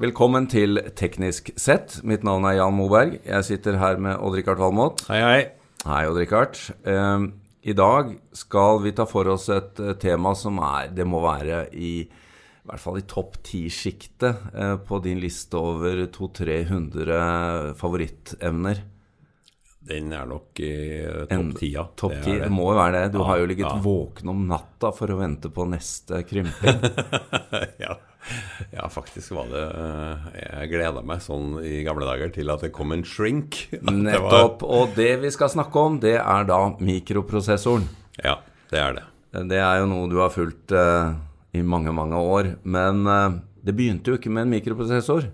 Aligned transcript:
Velkommen 0.00 0.46
til 0.48 0.78
Teknisk 0.96 1.50
sett. 1.60 1.98
Mitt 2.08 2.22
navn 2.24 2.46
er 2.48 2.56
Jan 2.56 2.72
Moberg. 2.76 3.18
Jeg 3.26 3.44
sitter 3.46 3.76
her 3.80 3.98
med 4.00 4.16
Odd-Rikard 4.16 4.60
Valmot. 4.62 5.02
Hei, 5.10 5.18
hei. 5.20 5.40
Hei, 5.84 6.00
Odd-Rikard. 6.08 6.56
Eh, 6.88 7.26
I 7.68 7.74
dag 7.76 8.14
skal 8.36 8.80
vi 8.86 8.94
ta 8.96 9.04
for 9.08 9.28
oss 9.34 9.50
et 9.52 9.80
eh, 9.84 9.92
tema 10.00 10.32
som 10.38 10.56
er 10.64 10.88
Det 10.96 11.04
må 11.08 11.20
være 11.24 11.66
i, 11.76 11.92
i 12.06 12.70
hvert 12.70 12.80
fall 12.80 12.96
i 13.02 13.04
topp 13.08 13.36
ti-sjiktet 13.44 14.48
eh, 14.54 14.76
på 14.88 15.02
din 15.04 15.20
liste 15.20 15.60
over 15.60 16.06
200-300 16.16 17.74
favorittemner. 17.80 18.80
Den 19.90 20.12
er 20.16 20.26
nok 20.28 20.60
i 20.64 20.72
eh, 21.04 21.26
topp 21.28 21.58
tida. 21.60 21.84
Topp 22.00 22.16
Det 22.16 22.24
ti, 22.24 22.38
det 22.40 22.52
må 22.52 22.70
jo 22.72 22.78
være 22.80 22.96
det. 23.02 23.12
Du 23.12 23.20
Ja, 23.20 23.28
har 23.34 23.42
jo 23.44 23.50
ligget 23.52 23.68
ja. 23.68 23.76
våken 23.84 24.32
om 24.32 24.46
natta 24.48 24.94
for 24.96 25.12
å 25.12 25.20
vente 25.20 25.52
på 25.52 25.68
neste 25.68 26.24
krymping. 26.24 26.88
ja. 27.84 27.98
ja, 28.76 28.88
faktisk 28.92 29.32
var 29.32 29.48
det 29.50 29.62
eh, 29.64 30.26
Jeg 30.42 30.70
gleda 30.74 31.02
meg 31.06 31.22
sånn 31.24 31.56
i 31.64 31.80
gamle 31.86 32.06
dager 32.08 32.32
til 32.34 32.52
at 32.52 32.64
det 32.64 32.72
kom 32.76 32.94
en 32.94 33.04
shrink. 33.06 33.62
Nettopp. 33.80 34.64
Og 34.66 34.94
det 34.98 35.12
vi 35.24 35.32
skal 35.34 35.52
snakke 35.52 35.86
om, 35.86 35.98
det 36.02 36.18
er 36.20 36.48
da 36.48 36.60
mikroprosessoren. 36.78 37.88
Ja, 38.20 38.38
det 38.72 38.82
er 38.82 38.98
det. 38.98 39.06
Det 39.50 39.60
er 39.62 39.80
jo 39.80 39.90
noe 39.90 40.08
du 40.10 40.18
har 40.18 40.32
fulgt 40.34 40.74
uh, 40.74 41.14
i 41.54 41.62
mange, 41.62 41.94
mange 41.94 42.18
år. 42.18 42.54
Men 42.66 43.04
uh, 43.06 43.38
det 43.62 43.76
begynte 43.78 44.12
jo 44.12 44.18
ikke 44.18 44.32
med 44.32 44.48
en 44.48 44.56
mikroprosessor. 44.56 45.30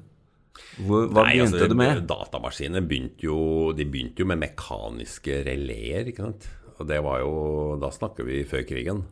Hvor, 0.76 1.08
hva 1.08 1.24
Nei, 1.24 1.36
begynte 1.36 1.56
altså, 1.56 1.70
det 1.72 1.78
med? 1.80 2.04
Datamaskinene 2.08 2.84
begynte 2.84 3.26
jo, 3.28 3.38
de 3.76 3.86
begynte 3.88 4.22
jo 4.22 4.28
med 4.28 4.40
mekaniske 4.44 5.40
releer, 5.48 6.12
ikke 6.12 6.28
sant. 6.28 6.48
Og 6.76 6.88
det 6.88 6.98
var 7.00 7.22
jo 7.22 7.32
Da 7.80 7.88
snakker 7.92 8.26
vi 8.28 8.42
før 8.48 8.66
krigen. 8.68 9.04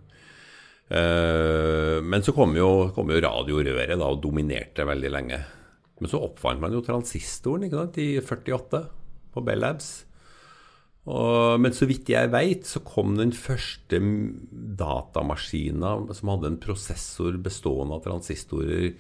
Eh, 0.89 1.99
men 2.05 2.25
så 2.25 2.35
kom 2.37 2.57
jo, 2.59 2.91
kom 2.97 3.13
jo 3.13 3.21
radiorøret 3.25 3.97
da 3.97 4.09
og 4.09 4.21
dominerte 4.25 4.87
veldig 4.89 5.13
lenge. 5.13 5.39
Men 6.01 6.11
så 6.11 6.21
oppfant 6.27 6.61
man 6.61 6.75
jo 6.75 6.83
transistoren 6.85 7.67
ikke 7.67 7.81
sant, 7.81 8.03
i 8.03 8.11
48 8.21 8.83
på 9.35 9.45
Bell 9.47 9.63
Labs. 9.65 9.95
Og, 11.05 11.61
men 11.61 11.75
så 11.77 11.87
vidt 11.89 12.09
jeg 12.09 12.31
veit, 12.33 12.65
så 12.65 12.81
kom 12.85 13.17
den 13.19 13.35
første 13.37 13.99
datamaskina 14.81 15.99
som 16.17 16.31
hadde 16.33 16.55
en 16.55 16.63
prosessor 16.63 17.37
bestående 17.45 17.99
av 17.99 18.07
transistorer 18.07 18.95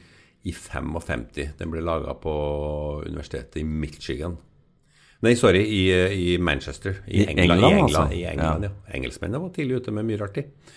i 0.44 0.52
55. 0.52 1.30
Den 1.58 1.72
ble 1.72 1.84
laga 1.84 2.12
på 2.20 2.34
universitetet 3.06 3.62
i 3.62 3.64
Michigan. 3.64 4.36
Nei, 5.24 5.32
sorry, 5.40 5.62
i, 5.64 5.84
i 6.12 6.32
Manchester. 6.36 6.98
I, 7.08 7.22
I 7.22 7.28
England. 7.32 7.64
England, 7.64 7.64
i 7.64 7.78
England, 7.78 7.84
altså? 7.88 8.04
i 8.12 8.24
England 8.28 8.66
ja. 8.68 8.72
Engelskmennene 8.98 9.40
var 9.40 9.54
tidlig 9.56 9.78
ute 9.80 9.94
med 9.96 10.04
mye 10.10 10.20
rart. 10.20 10.36
de. 10.36 10.74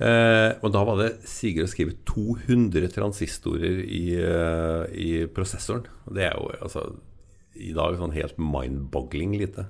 Eh, 0.00 0.54
og 0.64 0.72
da 0.72 0.80
var 0.88 0.96
det 0.96 1.10
Sigurd 1.28 1.68
å 1.68 1.70
skrive 1.70 1.98
200 2.08 2.88
transistorer 2.94 3.82
i, 3.84 4.16
eh, 4.16 4.84
i 4.96 5.10
prosessoren. 5.28 5.84
Det 6.08 6.24
er 6.24 6.38
jo 6.38 6.48
altså 6.56 6.86
i 7.60 7.74
dag 7.76 7.98
sånn 7.98 8.16
helt 8.16 8.38
mind-boggling 8.40 9.36
lite. 9.36 9.66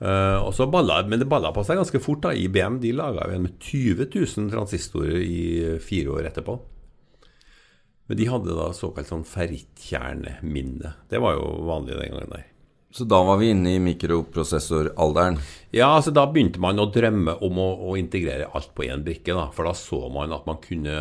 Eh, 0.00 0.66
balla, 0.72 1.06
men 1.06 1.20
det 1.20 1.28
balla 1.28 1.52
på 1.52 1.62
seg 1.62 1.78
ganske 1.78 2.00
fort. 2.02 2.22
da 2.22 2.34
IBM 2.34 2.80
de 2.80 2.92
laga 2.92 3.28
jo 3.28 3.36
en 3.36 3.46
med 3.46 3.58
20 3.60 4.10
000 4.10 4.50
transistorer 4.50 5.22
i 5.22 5.78
fire 5.78 6.08
år 6.10 6.26
etterpå. 6.32 6.58
Men 8.08 8.18
de 8.18 8.26
hadde 8.26 8.56
da 8.56 8.72
såkalt 8.74 9.06
sånn 9.06 9.22
ferrittkjerneminne. 9.22 10.94
Det 11.08 11.20
var 11.22 11.36
jo 11.38 11.62
vanlig 11.68 11.94
den 12.00 12.10
gangen 12.10 12.32
der. 12.34 12.49
Så 12.90 13.04
da 13.06 13.20
var 13.22 13.36
vi 13.38 13.52
inne 13.54 13.76
i 13.76 13.80
mikroprosessoralderen. 13.82 15.36
Ja, 15.70 15.92
altså 15.94 16.10
da 16.10 16.24
begynte 16.26 16.58
man 16.62 16.80
å 16.82 16.88
drømme 16.90 17.36
om 17.46 17.60
å, 17.62 17.68
å 17.90 17.96
integrere 17.98 18.48
alt 18.50 18.72
på 18.74 18.88
én 18.88 19.04
brikke. 19.06 19.34
da, 19.36 19.46
For 19.54 19.68
da 19.68 19.74
så 19.78 20.00
man 20.10 20.34
at 20.34 20.48
man 20.48 20.58
kunne 20.64 20.96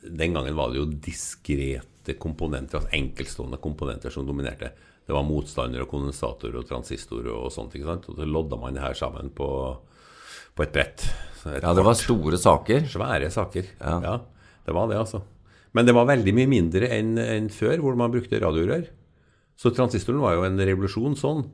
Den 0.00 0.32
gangen 0.36 0.54
var 0.56 0.70
det 0.70 0.78
jo 0.78 0.86
diskrete 0.86 2.14
komponenter, 2.16 2.78
altså 2.78 2.94
enkeltstående 2.96 3.58
komponenter 3.60 4.14
som 4.14 4.24
dominerte. 4.24 4.70
Det 5.04 5.12
var 5.12 5.26
motstander 5.26 5.82
og 5.82 5.90
kondensator 5.90 6.54
og 6.56 6.68
transistor 6.68 7.26
og 7.34 7.50
sånt. 7.52 7.74
ikke 7.74 7.90
sant? 7.90 8.06
Og 8.08 8.16
så 8.16 8.24
lodda 8.28 8.56
man 8.56 8.78
det 8.78 8.84
her 8.86 8.94
sammen 8.96 9.28
på, 9.34 9.48
på 10.54 10.64
et 10.64 10.72
brett. 10.72 11.04
Et 11.42 11.58
Ja, 11.60 11.74
det 11.74 11.82
var 11.84 11.98
kort. 11.98 12.04
store 12.06 12.38
saker. 12.38 12.86
Svære 12.88 13.28
saker. 13.34 13.68
Ja. 13.82 14.20
det 14.64 14.72
var 14.78 14.88
det, 14.88 15.02
altså. 15.02 15.20
Men 15.74 15.86
det 15.86 15.94
var 15.94 16.08
veldig 16.08 16.32
mye 16.38 16.50
mindre 16.50 16.88
enn 16.94 17.18
enn 17.18 17.50
før, 17.52 17.76
hvor 17.82 17.98
man 17.98 18.14
brukte 18.14 18.40
radiorør. 18.40 18.86
Så 19.60 19.72
transistoren 19.76 20.22
var 20.22 20.38
jo 20.38 20.46
en 20.46 20.60
revolusjon 20.60 21.18
sånn. 21.20 21.44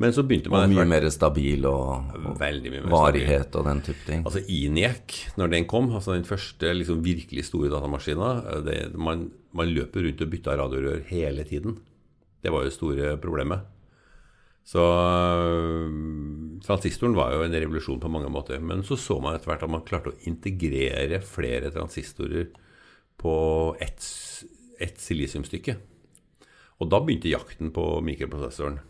Men 0.00 0.14
så 0.16 0.22
begynte 0.24 0.48
man 0.48 0.64
Og 0.64 0.78
mye 0.78 0.86
mer 0.88 1.04
stabil 1.12 1.66
og, 1.68 2.14
og 2.16 2.38
mer 2.40 2.86
varighet 2.88 3.56
og 3.60 3.66
den 3.66 3.82
type 3.84 4.06
ting. 4.06 4.22
Altså 4.24 4.40
ENIAC, 4.48 5.16
når 5.36 5.50
den 5.52 5.66
kom, 5.68 5.90
altså 5.92 6.14
den 6.14 6.24
første 6.24 6.70
liksom 6.72 7.02
virkelig 7.04 7.44
store 7.50 7.68
datamaskina 7.68 8.30
det, 8.64 8.78
man, 8.96 9.26
man 9.52 9.68
løper 9.68 10.06
rundt 10.06 10.24
og 10.24 10.32
bytter 10.32 10.56
radiorør 10.62 11.04
hele 11.10 11.44
tiden. 11.44 11.76
Det 12.40 12.48
var 12.48 12.64
jo 12.64 12.70
det 12.70 12.78
store 12.78 13.12
problemet. 13.20 13.68
Så 14.64 14.80
øh, 14.80 15.92
transistoren 16.64 17.18
var 17.18 17.34
jo 17.34 17.44
en 17.44 17.58
revolusjon 17.60 18.00
på 18.00 18.12
mange 18.12 18.32
måter. 18.32 18.56
Men 18.64 18.80
så 18.88 18.96
så 18.96 19.18
man 19.20 19.36
etter 19.36 19.52
hvert 19.52 19.68
at 19.68 19.74
man 19.76 19.84
klarte 19.84 20.14
å 20.14 20.18
integrere 20.30 21.20
flere 21.20 21.72
transistorer 21.76 22.48
på 23.20 23.36
ett 23.84 24.00
et 24.80 24.96
silisiumstykke. 24.96 25.74
Og 26.80 26.88
da 26.92 27.00
begynte 27.04 27.32
jakten 27.32 27.72
på 27.74 27.84
mikroprosessoren. 28.04 28.80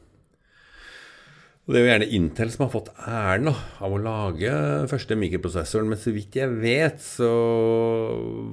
Og 1.67 1.75
Det 1.75 1.79
er 1.79 1.85
jo 1.85 1.91
gjerne 1.91 2.15
Intel 2.17 2.51
som 2.51 2.65
har 2.65 2.71
fått 2.73 2.89
æren 3.07 3.51
av 3.53 3.93
å 3.95 3.99
lage 4.03 4.51
første 4.91 5.15
mikroprosessoren. 5.19 5.91
Men 5.93 6.01
så 6.03 6.11
vidt 6.15 6.39
jeg 6.39 6.51
vet, 6.63 6.99
så 7.05 7.31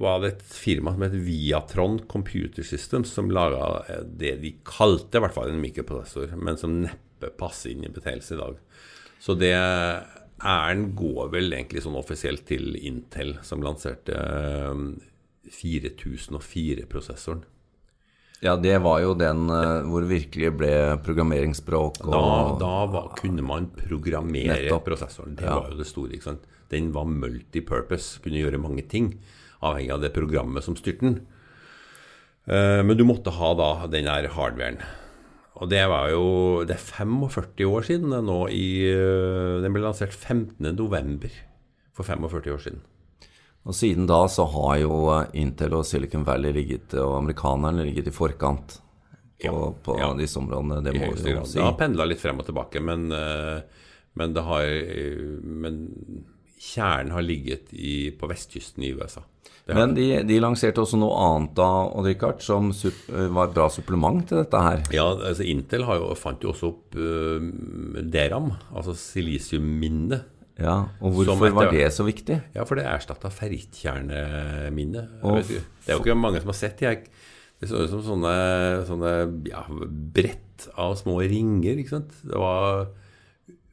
var 0.02 0.22
det 0.22 0.36
et 0.36 0.44
firma 0.53 0.94
som 0.94 1.06
het 1.06 1.16
Viatron 1.25 1.98
Computer 2.12 2.68
Systems 2.68 3.09
som 3.16 3.31
laga 3.34 3.81
det 4.06 4.36
de 4.44 4.53
kalte 4.68 5.18
i 5.18 5.24
hvert 5.24 5.34
fall 5.38 5.50
en 5.54 5.64
mikroprosessor, 5.64 6.36
men 6.38 6.62
som 6.62 6.81
neppe 6.84 7.31
passer 7.40 7.74
inn 7.74 7.88
i 7.88 7.94
betegnelsen 7.94 8.38
i 8.38 8.42
dag. 8.44 8.62
Så 9.24 9.34
det 9.34 9.56
æren 9.58 10.92
går 10.98 11.34
vel 11.34 11.50
egentlig 11.54 11.81
sånn 11.88 11.98
offisielt 11.98 12.46
til 12.50 12.78
Intel, 12.78 13.38
som 13.42 13.66
lanserte 13.66 14.14
eh, 14.14 14.78
4004-prosessoren. 15.58 17.48
Ja, 18.46 18.56
det 18.62 18.75
var 18.84 19.00
jo 19.02 19.16
den 19.18 19.48
eh, 19.50 19.81
hvor 19.90 20.03
det 20.03 20.12
virkelig 20.12 20.52
ble 20.59 20.72
programmeringsspråk 21.06 22.03
og 22.06 22.12
Da, 22.14 22.58
da 22.62 22.74
var, 22.94 23.08
kunne 23.18 23.42
man 23.42 23.66
programmere 23.74 24.59
Nettopp. 24.68 24.86
prosessoren. 24.86 25.36
Det 25.36 25.46
Ja. 25.48 25.56
var 25.59 25.72
jo 25.72 25.78
det 25.78 25.88
store. 25.90 26.12
ikke 26.14 26.24
sant? 26.30 26.44
Den 26.70 26.92
var 26.94 27.06
multipurpose, 27.06 28.20
kunne 28.22 28.38
gjøre 28.38 28.59
mange 28.62 28.84
ting, 28.88 29.18
avhengig 29.64 29.92
av 29.92 30.02
det 30.02 30.14
programmet 30.14 30.64
som 30.64 30.75
styrte 30.75 31.00
den. 31.02 31.22
Eh, 32.48 32.84
Men 32.84 32.96
du 32.98 33.03
måtte 33.03 33.31
ha 33.31 33.53
da 33.56 33.88
den 33.88 34.06
der 34.06 34.28
hardwaren. 34.30 34.78
Og 35.59 35.69
det 35.69 35.88
var 35.90 36.09
jo 36.12 36.64
Det 36.66 36.75
er 36.75 37.04
45 37.06 37.66
år 37.66 37.81
siden 37.81 38.12
det 38.12 38.24
nå 38.24 38.48
i 38.54 38.86
eh, 38.92 39.62
Den 39.64 39.74
ble 39.74 39.81
lansert 39.81 40.14
15. 40.14 40.75
november 40.75 41.31
for 41.94 42.04
45 42.04 42.54
år 42.54 42.62
siden. 42.62 42.81
Og 43.67 43.75
siden 43.75 44.07
da 44.07 44.22
så 44.31 44.45
har 44.47 44.78
jo 44.85 45.00
eh, 45.11 45.33
Intel 45.41 45.75
og 45.75 45.85
Silicon 45.88 46.25
Valley 46.28 46.55
ligget, 46.55 46.95
og 47.01 47.17
amerikanerne 47.19 47.83
ligget 47.88 48.07
i 48.11 48.16
forkant 48.16 48.78
på, 48.78 49.45
Ja, 49.45 49.73
på 49.83 49.97
ja. 50.00 50.13
disse 50.17 50.39
områdene. 50.39 50.79
Det 50.85 50.95
må 50.95 51.11
vi 51.11 51.35
jo 51.35 51.44
si. 51.45 51.59
Det 51.59 51.66
har 51.66 51.75
pendla 51.77 52.07
litt 52.07 52.23
frem 52.23 52.39
og 52.41 52.47
tilbake, 52.47 52.81
men, 52.81 53.11
eh, 53.11 53.59
men 54.17 54.33
det 54.33 54.44
har 54.47 54.66
eh, 54.66 55.38
Men 55.44 55.83
kjernen 56.57 57.13
har 57.13 57.22
ligget 57.22 57.73
i, 57.73 58.11
på 58.17 58.27
vestkysten 58.31 58.83
i 58.83 58.94
USA. 58.97 59.22
Men 59.67 59.94
de, 59.97 60.06
de 60.23 60.39
lanserte 60.39 60.79
også 60.79 60.97
noe 61.00 61.16
annet 61.19 61.53
da, 61.59 61.67
Odd 61.91 62.07
Rikard, 62.07 62.39
som 62.44 62.72
eh, 62.72 63.27
var 63.35 63.50
et 63.50 63.56
bra 63.57 63.67
supplement 63.72 64.23
til 64.25 64.39
dette 64.39 64.61
her. 64.63 64.81
Ja, 64.95 65.09
altså 65.11 65.44
Intel 65.44 65.83
har 65.89 66.00
jo, 66.00 66.13
fant 66.17 66.44
jo 66.44 66.53
også 66.53 66.72
opp 66.72 66.95
uh, 66.95 68.00
DRAM, 68.07 68.53
altså 68.72 68.95
silisiumminne. 68.97 70.22
Ja, 70.57 70.90
Og 71.06 71.13
hvorfor 71.13 71.53
var 71.53 71.72
det 71.73 71.85
så 71.94 72.06
viktig? 72.07 72.40
Ja, 72.56 72.66
for 72.66 72.79
det 72.79 72.88
erstatta 72.90 73.30
ferrittkjerneminne. 73.33 75.04
Jeg 75.06 75.24
Og. 75.24 75.42
Det 75.48 75.92
er 75.92 75.98
jo 75.98 76.04
ikke 76.04 76.18
mange 76.18 76.42
som 76.42 76.50
har 76.54 76.57
sett 76.57 76.81
de. 76.81 76.95
Det 77.57 77.69
så 77.69 77.83
ut 77.83 77.92
som 77.92 78.04
sånne, 78.06 78.33
sånne 78.89 79.12
ja, 79.50 79.63
brett 80.13 80.68
av 80.77 80.95
små 80.98 81.19
ringer. 81.21 81.77
ikke 81.77 81.95
sant? 81.95 82.18
Det 82.25 82.38
var, 82.42 82.89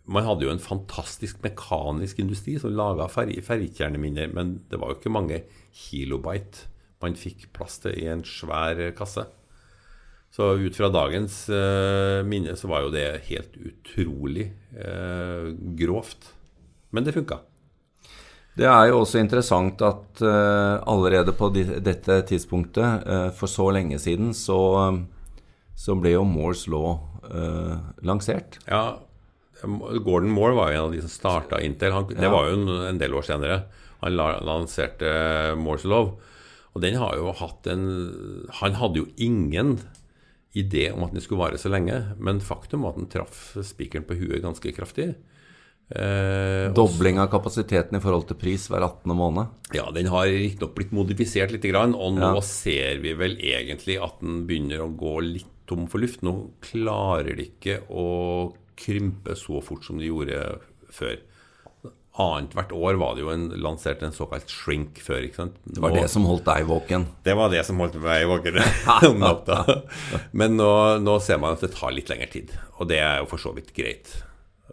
man 0.04 0.28
hadde 0.28 0.46
jo 0.46 0.52
en 0.52 0.62
fantastisk 0.62 1.40
mekanisk 1.44 2.20
industri 2.20 2.58
som 2.60 2.76
laga 2.76 3.08
ferrittkjerneminner, 3.12 4.32
men 4.36 4.58
det 4.70 4.80
var 4.80 4.92
jo 4.92 5.00
ikke 5.00 5.12
mange 5.12 5.42
kilobyte 5.72 6.70
man 7.04 7.16
fikk 7.18 7.50
plass 7.52 7.80
til 7.82 7.96
i 8.00 8.08
en 8.08 8.24
svær 8.24 8.80
kasse. 8.96 9.26
Så 10.34 10.48
ut 10.58 10.74
fra 10.74 10.88
dagens 10.90 11.44
uh, 11.52 12.24
minne 12.26 12.56
så 12.58 12.70
var 12.70 12.86
jo 12.86 12.94
det 12.94 13.06
helt 13.28 13.54
utrolig 13.60 14.48
uh, 14.74 15.52
grovt. 15.78 16.32
Men 16.94 17.04
det 17.06 17.14
funka. 17.16 17.40
Det 18.54 18.68
er 18.70 18.86
jo 18.92 19.00
også 19.02 19.18
interessant 19.18 19.80
at 19.82 20.20
uh, 20.22 20.78
allerede 20.86 21.32
på 21.34 21.48
di- 21.50 21.80
dette 21.82 22.20
tidspunktet, 22.28 23.02
uh, 23.02 23.30
for 23.34 23.50
så 23.50 23.66
lenge 23.74 23.98
siden, 23.98 24.30
så, 24.38 24.58
så 25.74 25.96
ble 25.98 26.12
jo 26.14 26.22
Moores 26.28 26.68
law 26.70 26.92
uh, 27.26 27.80
lansert. 28.06 28.60
Ja, 28.70 29.00
Gordon 29.64 30.30
Moore 30.30 30.54
var 30.54 30.70
jo 30.70 30.76
en 30.78 30.84
av 30.86 30.94
de 30.94 31.00
som 31.02 31.10
starta 31.10 31.58
Intel. 31.66 31.92
Han, 31.96 32.06
det 32.12 32.22
Ja. 32.22 32.30
var 32.30 32.46
jo 32.50 32.60
en, 32.60 32.70
en 32.92 32.98
del 33.02 33.14
år 33.18 33.26
senere. 33.26 33.58
Han 34.04 34.14
la, 34.14 34.28
lanserte 34.44 35.10
Moores 35.58 35.86
law. 35.88 36.12
Og 36.74 36.82
den 36.82 36.98
har 37.00 37.14
jo 37.16 37.30
hatt 37.38 37.66
en 37.70 37.84
Han 38.60 38.74
hadde 38.80 38.98
jo 38.98 39.06
ingen 39.22 39.76
idé 40.54 40.88
om 40.94 41.02
at 41.06 41.14
den 41.14 41.22
skulle 41.24 41.40
vare 41.42 41.58
så 41.58 41.70
lenge, 41.72 41.96
men 42.22 42.38
faktum 42.44 42.82
var 42.86 42.94
at 42.94 43.00
den 43.02 43.10
traff 43.10 43.56
spikeren 43.66 44.04
på 44.06 44.14
huet 44.20 44.42
ganske 44.44 44.70
kraftig. 44.76 45.14
Eh, 45.92 46.72
Dobling 46.72 47.18
av 47.20 47.28
kapasiteten 47.32 47.98
i 47.98 48.02
forhold 48.02 48.24
til 48.30 48.38
pris 48.40 48.64
hver 48.72 48.86
18. 48.86 49.12
måned? 49.16 49.52
Ja, 49.76 49.90
den 49.92 50.08
har 50.12 50.30
riktignok 50.30 50.72
blitt 50.78 50.94
modifisert 50.96 51.52
litt, 51.52 51.66
og 51.76 52.16
nå 52.16 52.30
ja. 52.38 52.44
ser 52.46 53.02
vi 53.04 53.12
vel 53.18 53.36
egentlig 53.36 53.98
at 54.02 54.22
den 54.24 54.44
begynner 54.48 54.86
å 54.86 54.92
gå 54.96 55.18
litt 55.26 55.50
tom 55.68 55.86
for 55.88 56.02
luft. 56.02 56.24
Nå 56.24 56.34
klarer 56.64 57.36
de 57.36 57.48
ikke 57.50 57.82
å 57.92 58.08
krympe 58.80 59.36
så 59.38 59.60
fort 59.64 59.84
som 59.86 60.00
de 60.00 60.10
gjorde 60.10 60.40
før 60.94 61.20
annethvert 62.14 62.70
år 62.72 62.94
var 62.94 63.16
det 63.16 63.24
jo 63.24 63.30
en, 63.32 63.48
lansert 63.58 64.02
en 64.06 64.14
såkalt 64.14 64.50
shrink 64.50 65.00
før. 65.02 65.24
ikke 65.26 65.40
sant? 65.40 65.56
Det 65.66 65.82
var 65.82 65.90
nå, 65.90 66.02
det 66.02 66.10
som 66.12 66.26
holdt 66.28 66.44
deg 66.46 66.68
våken? 66.68 67.08
Det 67.26 67.34
var 67.34 67.50
det 67.50 67.64
som 67.66 67.80
holdt 67.82 67.98
meg 68.02 68.26
våken 68.30 68.60
om 69.10 69.18
natta. 69.22 69.64
Men 70.30 70.54
nå, 70.60 70.70
nå, 71.02 71.16
ser 71.24 71.42
man 71.42 71.56
at 71.56 71.64
det 71.66 71.72
tar 71.74 71.94
litt 71.94 72.12
lengre 72.12 72.30
tid, 72.30 72.54
og 72.78 72.90
det 72.92 73.02
er 73.02 73.18
jo 73.22 73.28
for 73.34 73.42
så 73.42 73.54
vidt 73.56 73.74
greit. 73.74 74.14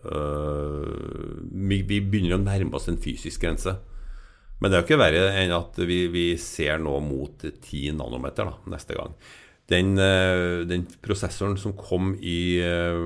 Uh, 0.05 1.37
vi, 1.51 1.81
vi, 1.87 1.99
begynner 2.01 2.37
å 2.37 2.43
nærme 2.43 2.77
oss 2.77 2.89
en 2.91 2.99
fysisk 3.01 3.43
grense. 3.43 3.75
Men 4.61 4.69
det 4.69 4.77
er 4.77 4.83
jo 4.83 4.87
ikke 4.89 5.01
verre 5.01 5.29
enn 5.41 5.53
at 5.55 5.79
vi, 5.89 6.03
vi 6.13 6.25
ser 6.41 6.81
nå 6.81 6.99
mot 7.05 7.45
10 7.45 7.97
nanometer 7.97 8.49
da, 8.49 8.57
neste 8.73 8.97
gang. 8.97 9.15
Den, 9.71 9.93
uh, 9.97 10.61
den, 10.67 10.87
prosessoren 11.03 11.55
som 11.61 11.77
kom 11.77 12.11
i 12.17 12.59
uh, 12.59 12.97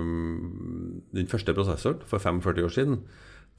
Den 1.16 1.30
første 1.32 1.54
prosessoren 1.56 2.02
for 2.10 2.24
45 2.24 2.64
år 2.66 2.74
siden, 2.74 3.04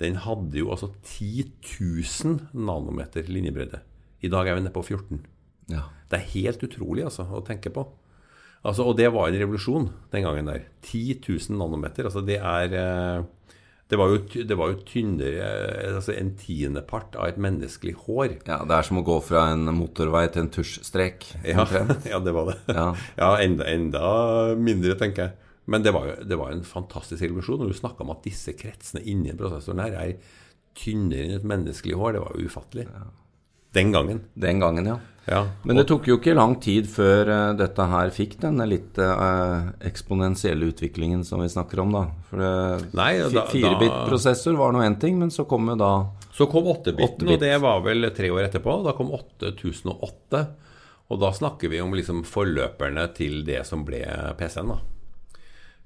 den 0.00 0.18
hadde 0.20 0.60
jo 0.60 0.72
altså 0.74 0.90
10 1.06 1.46
000 1.80 2.50
nanometer 2.66 3.28
linjebredde. 3.32 3.80
I 4.24 4.32
dag 4.32 4.48
er 4.48 4.58
vi 4.58 4.66
nede 4.66 4.74
på 4.74 4.84
14. 4.84 5.22
Ja. 5.72 5.86
Det 6.10 6.18
er 6.18 6.32
helt 6.34 6.64
utrolig 6.66 7.06
altså, 7.06 7.24
å 7.24 7.44
tenke 7.46 7.72
på. 7.72 7.86
Altså, 8.66 8.84
og 8.86 8.96
det 8.98 9.08
var 9.14 9.30
en 9.30 9.38
revolusjon 9.40 9.88
den 10.12 10.26
gangen 10.26 10.50
der. 10.50 10.66
10 10.82 11.20
000 11.22 11.58
nanometer. 11.58 12.08
Altså, 12.08 12.22
det 12.26 12.38
er 12.40 12.76
eh, 12.76 13.24
det 13.86 13.98
var, 14.00 14.10
jo, 14.10 14.42
det 14.42 14.56
var 14.58 14.72
jo 14.72 14.80
tynnere 14.82 15.48
altså 15.92 16.16
En 16.18 16.32
tiendepart 16.40 17.14
av 17.14 17.28
et 17.28 17.36
menneskelig 17.38 17.94
hår. 18.02 18.40
Ja, 18.48 18.64
Det 18.66 18.74
er 18.74 18.86
som 18.88 18.98
å 18.98 19.04
gå 19.06 19.20
fra 19.22 19.44
en 19.52 19.70
motorvei 19.76 20.24
til 20.34 20.42
en 20.42 20.50
tusjstrek. 20.50 21.28
Ja, 21.46 21.62
ja, 22.12 22.18
det 22.18 22.34
var 22.34 22.50
det. 22.50 22.56
Ja, 22.74 22.88
ja 23.20 23.28
enda, 23.44 23.68
enda 23.70 24.08
mindre, 24.58 24.96
tenker 24.98 25.28
jeg. 25.28 25.52
Men 25.70 25.86
det 25.86 25.92
var 25.94 26.10
jo 26.10 26.16
det 26.26 26.38
var 26.38 26.50
en 26.54 26.66
fantastisk 26.66 27.22
revolusjon. 27.22 27.62
Når 27.62 27.70
du 27.70 27.78
snakka 27.78 28.02
om 28.02 28.10
at 28.14 28.26
disse 28.26 28.54
kretsene 28.58 29.04
inni 29.06 29.34
prosessoren 29.38 29.84
her 29.86 29.94
er 30.02 30.34
tynnere 30.76 31.28
enn 31.28 31.38
et 31.38 31.46
menneskelig 31.46 31.98
hår. 31.98 32.16
Det 32.16 32.24
var 32.26 32.34
jo 32.34 32.50
ufattelig. 32.50 32.88
Ja. 32.90 33.06
Den 33.76 33.92
gangen. 33.92 34.22
Den 34.34 34.62
gangen, 34.62 34.88
ja. 34.88 34.96
ja. 35.28 35.42
Men 35.68 35.80
det 35.80 35.86
tok 35.90 36.08
jo 36.08 36.16
ikke 36.16 36.36
lang 36.36 36.56
tid 36.64 36.88
før 36.88 37.28
uh, 37.28 37.56
dette 37.58 37.88
her 37.92 38.12
fikk 38.14 38.38
denne 38.40 38.64
litt 38.70 38.96
uh, 38.96 39.68
eksponentielle 39.84 40.70
utviklingen 40.72 41.24
som 41.28 41.42
vi 41.44 41.50
snakker 41.52 41.82
om, 41.84 41.92
da. 41.92 42.04
For 42.30 42.40
uh, 42.40 43.42
firebit-prosessor 43.52 44.56
var 44.56 44.72
nå 44.72 44.84
én 44.86 44.96
ting, 45.02 45.20
men 45.20 45.34
så 45.34 45.44
kom 45.48 45.68
jo 45.72 45.76
da 45.80 45.92
Så 46.36 46.48
kom 46.52 46.70
8-biten, 46.72 47.28
og 47.28 47.42
det 47.42 47.52
var 47.64 47.84
vel 47.84 48.08
tre 48.16 48.32
år 48.32 48.48
etterpå. 48.48 48.80
Da 48.86 48.96
kom 48.96 49.12
8008. 49.12 50.46
Og 51.06 51.22
da 51.22 51.30
snakker 51.36 51.70
vi 51.70 51.78
om 51.84 51.94
liksom 51.94 52.24
forløperne 52.26 53.06
til 53.14 53.44
det 53.46 53.60
som 53.68 53.84
ble 53.86 54.02
PC-en, 54.40 54.72
da. 54.72 54.82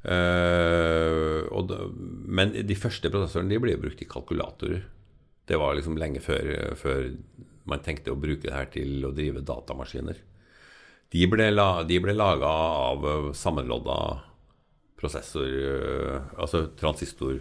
Uh, 0.01 1.45
da, 1.69 1.83
men 2.25 2.55
de 2.55 2.77
første 2.79 3.11
prosessorene 3.13 3.53
de 3.53 3.61
ble 3.61 3.77
brukt 3.83 4.01
i 4.01 4.09
kalkulatorer. 4.09 4.87
Det 5.51 5.59
var 5.59 5.75
liksom 5.77 5.99
lenge 6.01 6.23
før, 6.25 6.49
før, 6.79 7.11
man 7.69 7.83
tenkte 7.85 8.13
å 8.13 8.19
bruke 8.19 8.49
det 8.49 8.57
her 8.57 8.69
til 8.73 9.05
å 9.07 9.13
drive 9.15 9.45
datamaskiner. 9.47 10.19
De 11.11 11.27
ble, 11.27 11.49
la, 11.51 11.83
de 11.83 11.99
ble 12.03 12.15
laga 12.15 12.51
av 12.51 13.33
sammenlodda 13.35 13.97
prosessor 15.01 15.49
uh, 15.49 16.29
Altså 16.39 16.69
transistor. 16.79 17.41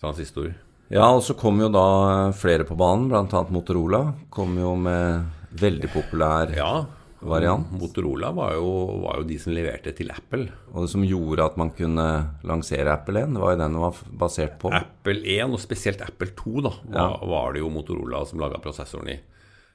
Transistor. 0.00 0.52
Ja, 0.92 1.08
og 1.08 1.22
så 1.24 1.34
kom 1.38 1.58
jo 1.62 1.70
da 1.72 2.30
flere 2.36 2.66
på 2.68 2.76
banen, 2.78 3.08
bl.a. 3.08 3.44
Motorola. 3.50 4.04
Kom 4.30 4.58
jo 4.60 4.74
med 4.78 5.24
veldig 5.58 5.90
populær 5.94 6.52
ja, 6.54 6.84
variant. 7.28 7.70
Motorola 7.74 8.30
var 8.36 8.54
jo, 8.56 8.70
var 9.04 9.20
jo, 9.20 9.26
de 9.28 9.38
som 9.40 9.54
leverte 9.56 9.94
til 9.96 10.12
Apple. 10.14 10.48
Og 10.72 10.84
det 10.84 10.92
som 10.92 11.04
gjorde 11.06 11.46
at 11.48 11.58
man 11.60 11.72
kunne 11.76 12.06
lansere 12.46 12.92
Apple 12.92 13.24
1, 13.24 13.36
det 13.36 13.42
var 13.42 13.54
jo 13.54 13.60
den 13.60 13.74
den 13.74 13.82
var 13.82 14.00
basert 14.24 14.58
på. 14.62 14.72
Apple 14.74 15.20
1, 15.22 15.54
og 15.54 15.62
spesielt 15.62 16.02
Apple 16.04 16.32
2, 16.36 16.56
da, 16.66 16.74
var, 16.84 17.14
ja. 17.14 17.30
var 17.34 17.54
det 17.54 17.64
jo 17.64 17.70
Motorola 17.74 18.24
som 18.28 18.42
laga 18.42 18.60
prosessoren 18.62 19.14
i. 19.16 19.20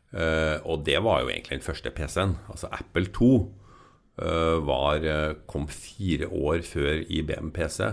Uh, 0.10 0.58
og 0.66 0.86
det 0.88 0.98
var 1.06 1.22
jo 1.22 1.30
egentlig 1.30 1.60
den 1.60 1.66
første 1.66 1.92
PC-en. 1.94 2.38
Altså 2.50 2.70
Apple 2.74 3.12
2 3.14 3.32
uh, 3.40 3.50
eh, 4.20 4.56
var, 4.68 5.04
eh, 5.06 5.36
kom 5.48 5.68
fire 5.72 6.28
år 6.28 6.64
før 6.68 7.04
IBM 7.08 7.54
PC. 7.56 7.86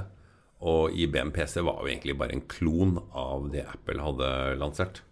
Og 0.67 0.95
IBM 0.97 1.31
PC 1.37 1.61
var 1.61 1.83
jo 1.83 1.91
egentlig 1.91 2.17
bare 2.19 2.35
en 2.35 2.47
klon 2.49 2.97
av 3.13 3.51
det 3.53 3.67
Apple 3.69 4.01
hadde 4.03 4.31
lansert. 4.59 5.03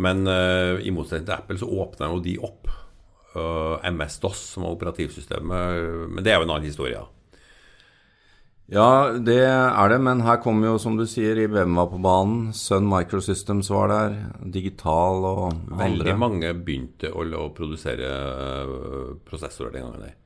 Men 0.00 0.24
uh, 0.26 0.80
i 0.82 0.90
motsetning 0.90 1.28
til 1.28 1.36
Apple 1.36 1.60
så 1.60 1.68
åpna 1.70 2.10
jo 2.10 2.24
de 2.24 2.38
opp 2.42 2.72
MS-DOS 3.34 4.46
som 4.54 4.66
var 4.66 4.76
operativsystemet. 4.76 6.08
Men 6.10 6.24
det 6.24 6.32
er 6.32 6.38
jo 6.38 6.46
en 6.46 6.54
annen 6.54 6.68
historie. 6.68 7.02
Ja, 8.72 9.12
det 9.20 9.42
er 9.44 9.90
det, 9.92 9.98
men 10.00 10.22
her 10.24 10.38
kommer 10.40 10.70
jo, 10.70 10.78
som 10.80 10.94
du 10.96 11.04
sier, 11.08 11.36
IBM 11.36 11.74
var 11.76 11.90
på 11.92 11.98
banen. 12.00 12.46
Sun 12.56 12.86
Microsystems 12.88 13.68
var 13.68 13.90
der. 13.92 14.14
Digital 14.54 15.20
og 15.28 15.42
andre. 15.50 15.80
Veldig 15.82 16.14
mange 16.16 16.52
begynte 16.56 17.10
å, 17.12 17.26
å 17.44 17.50
produsere 17.56 18.08
uh, 18.08 19.10
prosessorer 19.28 19.74
den 19.74 19.84
gangen. 19.84 20.06
der. 20.06 20.16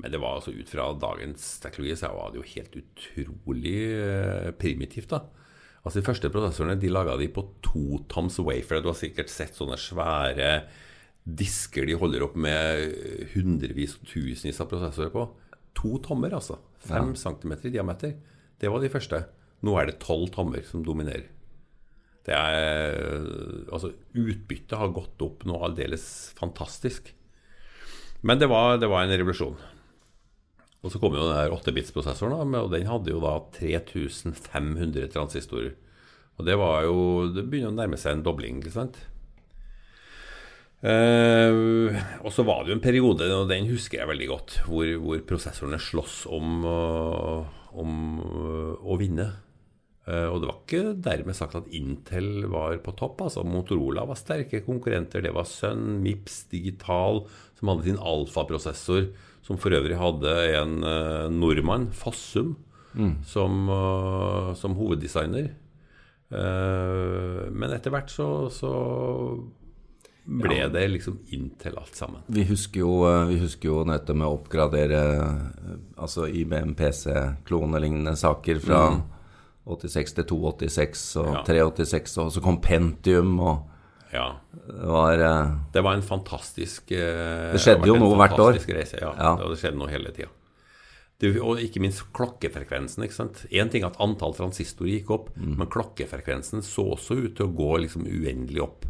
Men 0.00 0.14
det 0.14 0.22
var 0.22 0.38
altså 0.38 0.54
ut 0.56 0.72
fra 0.72 0.88
dagens 0.96 1.44
teknologi 1.60 1.98
så 2.00 2.14
var 2.16 2.32
det 2.32 2.40
jo 2.40 2.48
helt 2.54 2.80
utrolig 2.80 3.76
uh, 4.00 4.48
primitivt. 4.56 5.12
da. 5.12 5.20
Altså 5.82 6.00
De 6.00 6.06
første 6.06 6.32
prosessorene 6.32 6.80
de 6.80 6.94
laga 6.94 7.18
de 7.20 7.28
på 7.28 7.44
to 7.60 8.00
toms 8.08 8.40
wafer. 8.40 8.80
Du 8.80 8.88
har 8.88 8.96
sikkert 8.96 9.28
sett 9.28 9.58
sånne 9.58 9.76
svære 9.76 10.54
disker 11.22 11.86
de 11.86 11.96
holder 11.98 12.24
opp 12.26 12.34
med 12.34 13.28
hundrevis 13.34 13.94
og 13.98 14.08
tusenvis 14.10 14.60
av 14.62 14.70
prosessorer 14.70 15.12
på. 15.14 15.26
To 15.78 15.96
tommer, 16.04 16.34
altså. 16.36 16.58
Fem 16.82 17.12
ja. 17.14 17.20
centimeter 17.20 17.70
i 17.70 17.76
diameter. 17.76 18.16
Det 18.58 18.70
var 18.70 18.82
de 18.82 18.90
første. 18.92 19.22
Nå 19.62 19.76
er 19.78 19.88
det 19.88 20.00
tolv 20.02 20.32
tommer 20.34 20.64
som 20.66 20.82
dominerer. 20.86 21.28
Det 22.22 22.34
er 22.34 22.98
Altså, 23.72 23.92
utbyttet 24.14 24.78
har 24.78 24.94
gått 24.94 25.22
opp 25.24 25.46
noe 25.48 25.62
aldeles 25.66 26.04
fantastisk. 26.38 27.12
Men 28.22 28.38
det 28.38 28.46
var, 28.50 28.76
det 28.78 28.90
var 28.90 29.06
en 29.06 29.14
revolusjon. 29.14 29.56
Og 30.82 30.90
så 30.90 30.98
kom 30.98 31.14
jo 31.14 31.22
den 31.22 31.34
der 31.34 31.54
8-bits-prosessoren, 31.54 32.54
og 32.58 32.70
den 32.74 32.88
hadde 32.90 33.14
jo 33.14 33.22
da 33.22 33.36
3500 33.54 35.10
transistorer. 35.14 35.74
Og 36.38 36.46
det 36.46 36.56
var 36.58 36.86
jo 36.86 36.96
Det 37.30 37.44
begynner 37.46 37.70
å 37.70 37.76
nærme 37.76 37.98
seg 38.00 38.16
en 38.16 38.24
dobling, 38.26 38.58
ikke 38.62 38.74
sant? 38.74 38.98
Uh, 40.82 41.94
og 42.26 42.32
så 42.34 42.42
var 42.42 42.64
det 42.64 42.72
jo 42.72 42.76
en 42.80 42.82
periode, 42.82 43.28
og 43.30 43.46
den 43.52 43.68
husker 43.70 44.00
jeg 44.00 44.10
veldig 44.10 44.28
godt, 44.32 44.54
hvor, 44.66 44.88
hvor 44.98 45.20
prosessorene 45.28 45.78
sloss 45.78 46.24
om, 46.26 46.66
uh, 46.66 47.46
om 47.78 47.92
uh, 48.18 48.74
å 48.82 48.98
vinne. 48.98 49.30
og 50.02 50.40
det 50.42 50.48
var 50.48 50.56
ikke 50.56 50.96
dermed 50.98 51.36
sagt 51.38 51.54
at 51.54 51.68
Intel 51.78 52.48
var 52.50 52.74
på 52.82 52.90
topp. 52.98 53.20
altså 53.22 53.44
Motorola 53.46 54.02
var 54.02 54.18
sterke 54.18 54.58
konkurrenter. 54.66 55.22
Det 55.22 55.30
var 55.30 55.46
Sun, 55.46 56.00
Mips, 56.02 56.40
Digital, 56.50 57.22
som 57.54 57.70
hadde 57.70 57.86
sin 57.86 58.00
alfaprosessor, 58.02 59.12
som 59.46 59.60
for 59.62 59.70
øvrig 59.70 59.94
hadde 60.00 60.34
en 60.58 60.82
nordmann, 61.38 61.92
Fossum, 61.94 62.56
mm. 62.98 63.22
som, 63.22 63.70
som, 64.58 64.74
hoveddesigner. 64.74 65.52
men 66.34 67.78
etter 67.78 67.94
hvert 67.94 68.10
så, 68.10 68.26
så 68.50 68.74
ble 70.24 70.56
ja. 70.56 70.68
det 70.70 70.84
liksom 70.88 71.18
inntil 71.34 71.78
alt 71.78 71.96
sammen. 71.98 72.22
Vi 72.26 72.44
husker 72.46 72.84
jo, 72.84 72.92
eh, 73.08 73.24
vi 73.32 73.40
husker 73.42 73.68
jo 73.72 73.80
dette 73.88 74.14
med 74.14 74.28
å 74.28 74.36
oppgradere 74.36 75.00
eh, 75.16 75.72
altså 75.96 76.28
IBM 76.30 76.76
PC-klonelignende 76.78 78.14
saker 78.18 78.62
fra 78.62 78.84
mm. 78.94 79.02
86 79.66 80.16
til 80.18 80.28
286 80.30 81.04
og 81.22 81.32
ja. 81.38 81.42
386, 81.48 82.16
og 82.22 82.32
så 82.34 82.42
kom 82.44 82.62
Pentium 82.62 83.36
og 83.40 83.68
ja. 84.12 84.26
Det 84.52 84.88
var, 84.92 85.18
uh, 85.24 85.52
det 85.72 85.80
var 85.80 85.96
en 85.96 86.04
fantastisk 86.04 86.90
uh, 86.92 87.54
Det 87.54 87.60
skjedde 87.64 87.88
jo 87.88 87.94
noe 87.96 88.18
hvert 88.20 88.36
år. 88.44 88.58
Reise, 88.60 88.98
ja. 89.00 89.12
ja. 89.16 89.30
Det 89.40 89.56
skjedde 89.56 89.80
noe 89.80 89.88
hele 89.88 90.12
tida. 90.12 90.28
Og 91.40 91.62
ikke 91.62 91.80
minst 91.80 92.02
klokkefrekvensen. 92.12 93.06
ikke 93.06 93.16
sant? 93.16 93.44
Én 93.48 93.70
ting 93.72 93.86
at 93.86 93.96
antall 94.02 94.34
transistorer 94.36 94.98
gikk 94.98 95.14
opp, 95.14 95.30
mm. 95.32 95.54
men 95.60 95.70
klokkefrekvensen 95.70 96.64
så 96.66 96.90
også 96.96 97.16
ut 97.22 97.36
til 97.38 97.46
å 97.46 97.54
gå 97.56 97.70
liksom 97.86 98.04
uendelig 98.04 98.66
opp. 98.66 98.84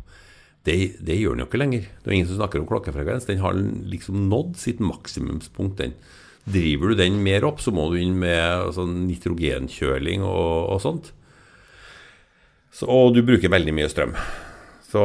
Det, 0.62 0.76
det, 1.02 1.18
gjør 1.18 1.34
den 1.34 1.42
jo 1.42 1.48
ikke 1.48 1.58
lenger. 1.58 1.86
Det 2.02 2.10
er 2.10 2.16
ingen 2.16 2.28
som 2.30 2.38
snakker 2.38 2.62
om 2.62 2.68
klokkefrekvens. 2.70 3.26
Den 3.26 3.42
har 3.42 3.56
liksom 3.56 4.28
nådd 4.30 4.54
sitt 4.60 4.82
maksimumspunkt. 4.82 5.80
den. 5.80 5.96
Driver 6.46 6.92
du 6.92 6.98
den 6.98 7.22
mer 7.22 7.44
opp, 7.46 7.60
så 7.62 7.74
må 7.74 7.88
du 7.90 7.98
inn 7.98 8.14
med 8.18 8.38
altså, 8.38 8.86
nitrogenkjøling 8.86 10.24
og, 10.26 10.74
og 10.74 10.80
sånt. 10.82 11.12
Så, 12.72 12.86
og 12.88 13.14
du 13.14 13.22
bruker 13.26 13.52
veldig 13.52 13.74
mye 13.76 13.90
strøm. 13.90 14.14
Så 14.92 15.02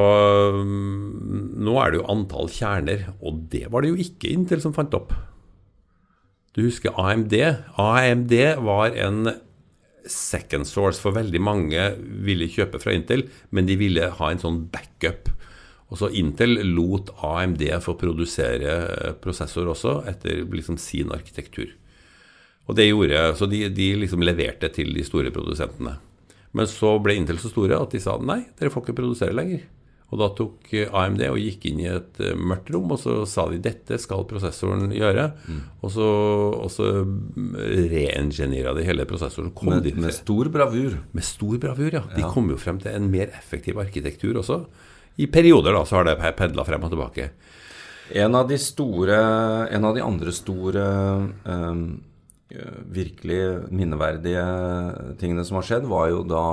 mm, 0.68 1.58
nå 1.64 1.78
er 1.80 1.94
det 1.94 2.02
jo 2.02 2.10
antall 2.12 2.50
kjerner, 2.52 3.10
og 3.22 3.46
det 3.54 3.68
var 3.72 3.84
det 3.84 3.94
jo 3.94 4.02
ikke 4.04 4.34
Intel 4.34 4.64
som 4.64 4.76
fant 4.76 4.96
opp. 4.98 5.14
Du 6.58 6.64
husker 6.66 6.96
AMD? 6.98 7.34
AMD 7.78 8.34
var 8.66 8.96
en 8.98 9.30
second 10.10 10.68
source, 10.68 11.00
for 11.00 11.16
veldig 11.16 11.42
mange 11.44 11.90
ville 12.26 12.50
kjøpe 12.50 12.82
fra 12.82 12.96
Intel, 12.98 13.28
men 13.52 13.68
de 13.70 13.78
ville 13.80 14.10
ha 14.18 14.32
en 14.32 14.42
sånn 14.42 14.64
backup. 14.74 15.30
Og 15.88 16.02
så 16.02 16.10
Intel 16.20 16.60
lot 16.76 17.14
AMD 17.24 17.64
få 17.84 17.96
produsere 18.00 19.14
prosessor 19.24 19.70
også, 19.72 20.02
etter 20.10 20.44
liksom 20.52 20.80
sin 20.82 21.14
arkitektur. 21.16 21.72
Og 22.68 22.76
det 22.76 22.90
gjorde, 22.90 23.36
Så 23.40 23.48
de, 23.48 23.70
de 23.72 23.94
liksom 23.96 24.22
leverte 24.22 24.68
til 24.76 24.92
de 24.94 25.06
store 25.08 25.32
produsentene. 25.32 25.96
Men 26.52 26.68
så 26.68 26.98
ble 27.00 27.16
Intel 27.16 27.40
så 27.40 27.52
store 27.52 27.80
at 27.80 27.94
de 27.94 28.02
sa 28.04 28.18
nei, 28.20 28.44
dere 28.60 28.72
får 28.74 28.84
ikke 28.84 29.00
produsere 29.00 29.36
lenger. 29.36 29.64
Og 30.08 30.22
da 30.22 30.28
tok 30.32 30.70
AMD 30.96 31.22
og 31.28 31.40
gikk 31.42 31.66
inn 31.68 31.82
i 31.84 31.88
et 31.92 32.20
eh, 32.24 32.36
mørkt 32.40 32.70
rom, 32.72 32.94
og 32.96 33.00
så 33.02 33.18
sa 33.28 33.44
de 33.52 33.60
dette 33.60 33.98
skal 34.00 34.24
prosessoren 34.30 34.88
gjøre. 34.96 35.26
Mm. 35.48 35.58
Og 35.84 35.92
så, 35.92 36.08
og 36.64 36.70
så 36.72 36.92
reengineera 37.92 38.72
de 38.78 38.86
hele 38.88 39.08
prosessoren. 39.10 39.52
Med, 39.68 39.90
med, 40.00 40.14
stor 40.16 40.52
bravur. 40.54 40.96
Med 41.12 41.28
stor 41.28 41.58
bravur, 41.60 41.92
ja. 42.00 42.06
De 42.14 42.24
ja. 42.24 42.32
kom 42.32 42.48
jo 42.54 42.60
frem 42.60 42.80
til 42.84 42.96
en 42.96 43.10
mer 43.12 43.36
effektiv 43.36 43.82
arkitektur 43.84 44.40
også. 44.40 44.62
I 45.18 45.28
perioder 45.34 45.74
da, 45.74 45.84
så 45.86 46.00
har 46.00 46.08
det 46.08 46.18
pendla 46.38 46.66
frem 46.68 46.84
og 46.86 46.94
tilbake. 46.94 47.32
En 48.16 48.38
av 48.40 48.48
de 48.48 48.56
store 48.62 49.18
En 49.74 49.84
av 49.84 49.96
de 49.98 50.04
andre 50.04 50.32
store 50.32 50.84
um, 51.44 51.82
virkelig 52.94 53.42
minneverdige 53.76 54.44
tingene 55.20 55.44
som 55.44 55.58
har 55.60 55.66
skjedd, 55.68 55.88
var 55.90 56.08
jo 56.14 56.22
da 56.24 56.44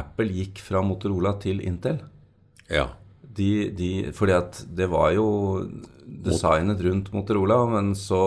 Apple 0.00 0.30
gikk 0.32 0.62
fra 0.64 0.80
Motorola 0.86 1.34
til 1.42 1.60
Intel. 1.66 1.98
Ja. 2.70 2.86
De, 3.20 3.68
de, 3.76 3.90
fordi 4.16 4.34
at 4.38 4.62
det 4.64 4.88
var 4.90 5.12
jo 5.12 5.26
designet 6.06 6.80
rundt 6.86 7.12
Motorola, 7.12 7.60
men 7.68 7.92
så 7.98 8.22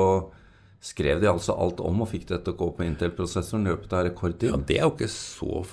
skrev 0.83 1.21
de 1.23 1.31
altså 1.31 1.55
alt 1.55 1.79
om 1.83 2.03
og 2.03 2.11
fikk 2.11 2.27
det 2.29 2.41
til 2.43 2.53
å 2.53 2.59
gå 2.59 2.69
på 2.77 2.85
Intel-prosessoren 2.85 3.65
i 3.65 3.71
løpet 3.71 3.95
av 3.95 4.05
rekordtid. 4.09 4.51
Ja, 4.51 4.59
Det 4.59 4.77
er 4.77 4.85
jo 4.85 4.93
ikke 4.93 5.11
så 5.11 5.63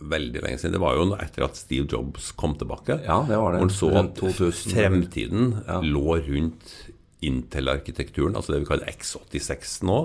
veldig 0.00 0.42
lenge 0.44 0.60
siden. 0.60 0.76
Det 0.76 0.82
var 0.82 0.96
jo 0.98 1.08
etter 1.18 1.46
at 1.46 1.58
Steve 1.58 1.88
Jobs 1.90 2.30
kom 2.38 2.54
tilbake. 2.58 3.00
Ja, 3.06 3.22
det 3.28 3.40
var 3.40 3.54
det. 3.54 3.62
Hvor 3.62 3.66
han 3.66 3.74
så 3.74 3.90
at 4.02 4.22
fremtiden 4.62 5.52
ja. 5.66 5.80
lå 5.84 6.20
rundt 6.28 6.72
Intel-arkitekturen, 7.26 8.36
altså 8.38 8.54
det 8.54 8.62
vi 8.62 8.68
kaller 8.68 8.92
X86 8.92 9.80
nå. 9.88 9.98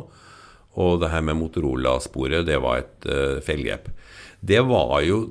Og 0.82 0.98
det 1.04 1.12
her 1.14 1.22
med 1.22 1.38
Motorola-sporet, 1.38 2.48
det 2.48 2.58
var 2.64 2.82
et 2.82 3.06
uh, 3.06 3.38
feilgrep. 3.46 3.92
Det 4.42 4.64
var 4.66 5.04
jo 5.06 5.24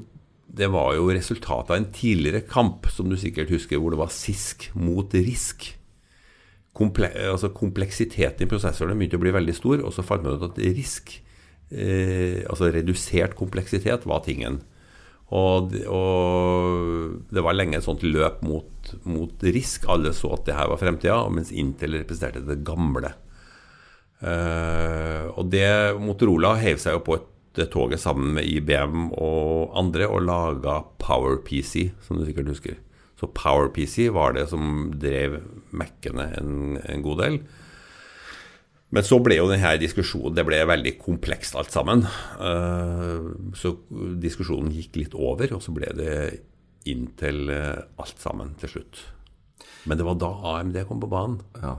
det 0.53 0.69
var 0.69 0.93
jo 0.99 1.09
resultatet 1.09 1.71
av 1.73 1.79
en 1.79 1.93
tidligere 1.97 2.43
kamp, 2.45 2.85
som 2.93 3.09
du 3.09 3.17
sikkert 3.17 3.51
husker, 3.55 3.81
hvor 3.81 3.95
det 3.95 4.01
var 4.03 4.13
SISK 4.13 4.69
mot 4.77 5.15
RISK. 5.15 5.71
Komple 6.77 7.09
altså 7.29 7.49
Kompleksiteten 7.57 8.45
i 8.45 8.51
prosessorene 8.51 8.99
begynte 9.01 9.17
å 9.17 9.23
bli 9.23 9.33
veldig 9.33 9.55
stor, 9.57 9.81
og 9.81 9.95
så 9.97 10.05
fant 10.05 10.25
man 10.25 10.37
ut 10.37 10.45
at 10.51 10.61
RISK, 10.61 11.15
eh, 11.73 12.45
altså 12.47 12.71
redusert 12.75 13.35
kompleksitet, 13.39 14.07
var 14.09 14.23
tingen. 14.27 14.61
Og, 15.33 15.73
og, 15.89 17.19
det 17.33 17.45
var 17.45 17.57
lenge 17.57 17.79
et 17.79 17.87
sånt 17.87 18.05
løp 18.05 18.43
mot, 18.45 18.95
mot 19.09 19.45
RISK. 19.45 19.89
Alle 19.93 20.13
så 20.17 20.35
at 20.37 20.45
det 20.49 20.57
her 20.59 20.69
var 20.73 20.81
fremtida, 20.81 21.19
mens 21.33 21.53
Intel 21.57 21.97
representerte 22.03 22.45
det 22.45 22.61
gamle. 22.67 23.15
Eh, 24.23 25.25
og 25.33 25.49
det 25.51 25.67
Motorola 25.99 26.55
heiv 26.61 26.83
seg 26.83 26.99
jo 26.99 27.07
på 27.07 27.19
et 27.19 27.29
det 27.53 27.69
toget 27.73 28.01
sammen 28.01 28.33
med 28.37 28.49
IBM 28.49 29.11
og 29.13 29.75
andre 29.77 30.07
og 30.09 30.25
laga 30.25 30.79
PowerPC, 31.03 31.91
som 32.01 32.17
du 32.17 32.25
sikkert 32.25 32.49
husker. 32.49 32.79
Så 33.21 33.29
PowerPC 33.37 34.09
var 34.15 34.35
det 34.37 34.49
som 34.51 34.93
drev 34.99 35.43
Mac-ene 35.71 36.31
en, 36.41 36.79
en, 36.81 37.03
god 37.05 37.21
del. 37.23 37.37
Men 38.93 39.07
så 39.07 39.19
ble 39.25 39.39
jo 39.39 39.49
denne 39.49 39.73
diskusjonen 39.81 40.37
Det 40.37 40.45
ble 40.45 40.59
veldig 40.69 40.95
komplekst 41.01 41.57
alt 41.57 41.73
sammen. 41.73 42.05
Eh, 42.45 43.29
så 43.57 43.75
diskusjonen 44.21 44.73
gikk 44.77 44.99
litt 45.01 45.17
over, 45.17 45.55
og 45.57 45.63
så 45.65 45.75
ble 45.75 45.93
det 45.97 46.17
Intel 46.91 47.47
eh, 47.53 47.79
alt 48.03 48.19
sammen 48.21 48.53
til 48.61 48.75
slutt. 48.75 49.01
Men 49.89 49.99
det 49.99 50.07
var 50.07 50.19
da 50.21 50.31
AMD 50.57 50.77
kom 50.89 51.01
på 51.03 51.11
banen 51.11 51.41
ja. 51.63 51.77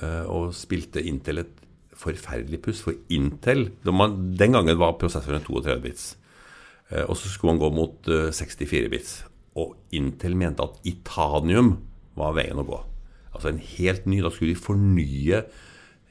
Eh, 0.00 0.24
og 0.30 0.54
spilte 0.56 1.02
Intel 1.04 1.42
et 1.42 1.56
forferdelig 2.00 2.62
puss. 2.64 2.84
For 2.84 2.96
Intel 3.12 3.70
man, 3.90 4.36
Den 4.38 4.54
gangen 4.56 4.78
var 4.80 4.98
prosessoren 5.00 5.44
32 5.44 5.80
bits. 5.84 6.06
Og 7.06 7.14
så 7.14 7.30
skulle 7.30 7.54
man 7.54 7.60
gå 7.62 7.68
mot 7.70 8.08
64 8.34 8.78
eh, 8.84 8.90
bits. 8.90 9.12
Og 9.60 9.76
Intel 9.94 10.36
mente 10.38 10.64
at 10.64 10.78
Itanium 10.86 11.76
var 12.18 12.34
veien 12.38 12.58
å 12.58 12.66
gå. 12.66 12.78
Altså 13.30 13.52
en 13.52 13.60
helt 13.62 14.08
ny 14.10 14.18
Da 14.24 14.30
skulle 14.34 14.54
de 14.56 14.58
fornye 14.58 15.44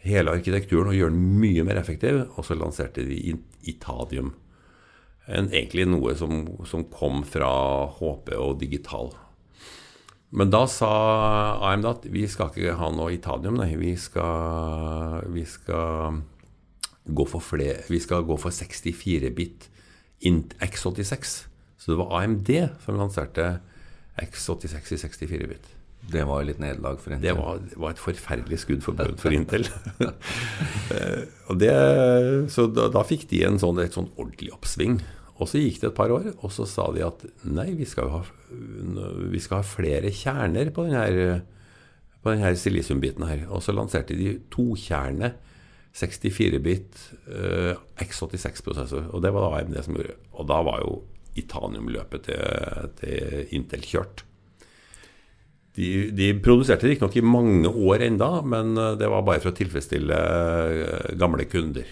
hele 0.06 0.34
arkitekturen 0.36 0.91
og 0.91 0.98
gjøre 0.98 1.13
den 1.15 1.39
mye 1.41 1.65
mer 1.68 1.79
effektiv. 1.82 2.24
Og 2.36 2.46
så 2.48 2.58
lanserte 2.58 3.06
de 3.08 3.38
Itadium. 3.68 4.34
En, 5.29 5.51
egentlig 5.53 5.86
noe 5.89 6.15
som, 6.18 6.46
som 6.65 6.88
kom 6.89 7.22
fra 7.27 7.50
HP 8.00 8.34
og 8.38 8.60
digital. 8.62 9.12
Men 10.29 10.51
da 10.53 10.63
sa 10.70 10.89
AMD 11.72 11.88
at 11.89 12.06
vi 12.13 12.27
skal 12.29 12.51
ikke 12.53 12.77
ha 12.77 12.91
noe 12.94 13.15
Itadium, 13.15 13.58
nei. 13.58 13.72
Vi 13.77 13.96
skal, 13.98 15.25
vi 15.34 15.46
skal, 15.50 16.22
gå, 17.10 17.25
for 17.29 17.41
flere, 17.41 17.82
vi 17.89 18.01
skal 18.01 18.25
gå 18.27 18.38
for 18.41 18.53
64-bit 18.53 19.70
X86. 20.22 21.36
Så 21.79 21.91
det 21.91 22.00
var 22.01 22.13
AMD 22.22 22.53
som 22.86 23.00
lanserte 23.00 23.51
X86 24.22 24.94
i 24.94 25.01
64-bit. 25.01 25.75
Det 26.10 26.24
var 26.25 26.46
litt 26.48 26.62
nederlag 26.62 26.98
for 27.01 27.13
Intel. 27.13 27.27
Det 27.27 27.36
var, 27.38 27.60
var, 27.75 27.94
et 27.94 28.01
forferdelig 28.01 28.62
skudd 28.63 28.82
for, 28.86 29.00
for 29.22 29.36
Intel. 29.38 29.68
Eh, 30.89 31.22
det, 31.60 31.74
så 32.50 32.63
da, 32.74 32.88
da, 32.89 33.03
fikk 33.06 33.27
de 33.29 33.44
en 33.46 33.60
sånn, 33.62 33.77
et 33.84 33.94
sånn 33.94 34.08
ordentlig 34.15 34.50
oppsving. 34.56 34.96
Og 35.38 35.50
så 35.51 35.62
gikk 35.62 35.77
det 35.84 35.91
et 35.91 35.98
par 36.00 36.10
år, 36.12 36.32
og 36.41 36.50
så 36.53 36.65
sa 36.65 36.88
de 36.96 37.03
at 37.06 37.22
nei, 37.46 37.68
vi 37.77 37.86
skal 37.86 38.10
ha, 38.10 38.22
vi 38.50 39.41
skal 39.44 39.62
ha 39.62 39.68
flere 39.68 40.10
kjerner 40.10 40.72
på 40.74 40.88
denne, 40.88 41.44
på 42.24 42.34
denne 42.34 42.51
silisiumbiten 42.58 43.27
her. 43.29 43.46
Og 43.53 43.62
så 43.63 43.75
lanserte 43.75 44.18
de 44.18 44.34
tokjerne 44.50 45.32
64-bit 45.96 47.06
uh, 47.29 47.77
X86-prosessor. 48.01 49.12
Og 49.13 49.24
det 49.24 49.34
var 49.36 49.46
da 49.46 49.62
AMD 49.62 49.79
som 49.86 49.98
gjorde. 49.98 50.18
Og 50.36 50.50
da 50.50 50.60
var 50.65 50.84
jo 50.84 50.98
Itanium-løpet 51.39 52.27
til, 52.27 52.89
til, 53.00 53.46
Intel 53.56 53.86
kjørt. 53.86 54.25
De, 55.80 56.10
de 56.12 56.34
produserte 56.44 56.90
riktignok 56.90 57.16
i 57.16 57.24
mange 57.24 57.72
år 57.72 58.04
enda, 58.10 58.30
men 58.44 58.76
det 59.00 59.08
var 59.08 59.24
bare 59.24 59.40
for 59.40 59.54
å 59.54 59.56
tilfredsstille 59.56 60.20
eh, 60.20 61.10
gamle 61.20 61.48
kunder. 61.48 61.88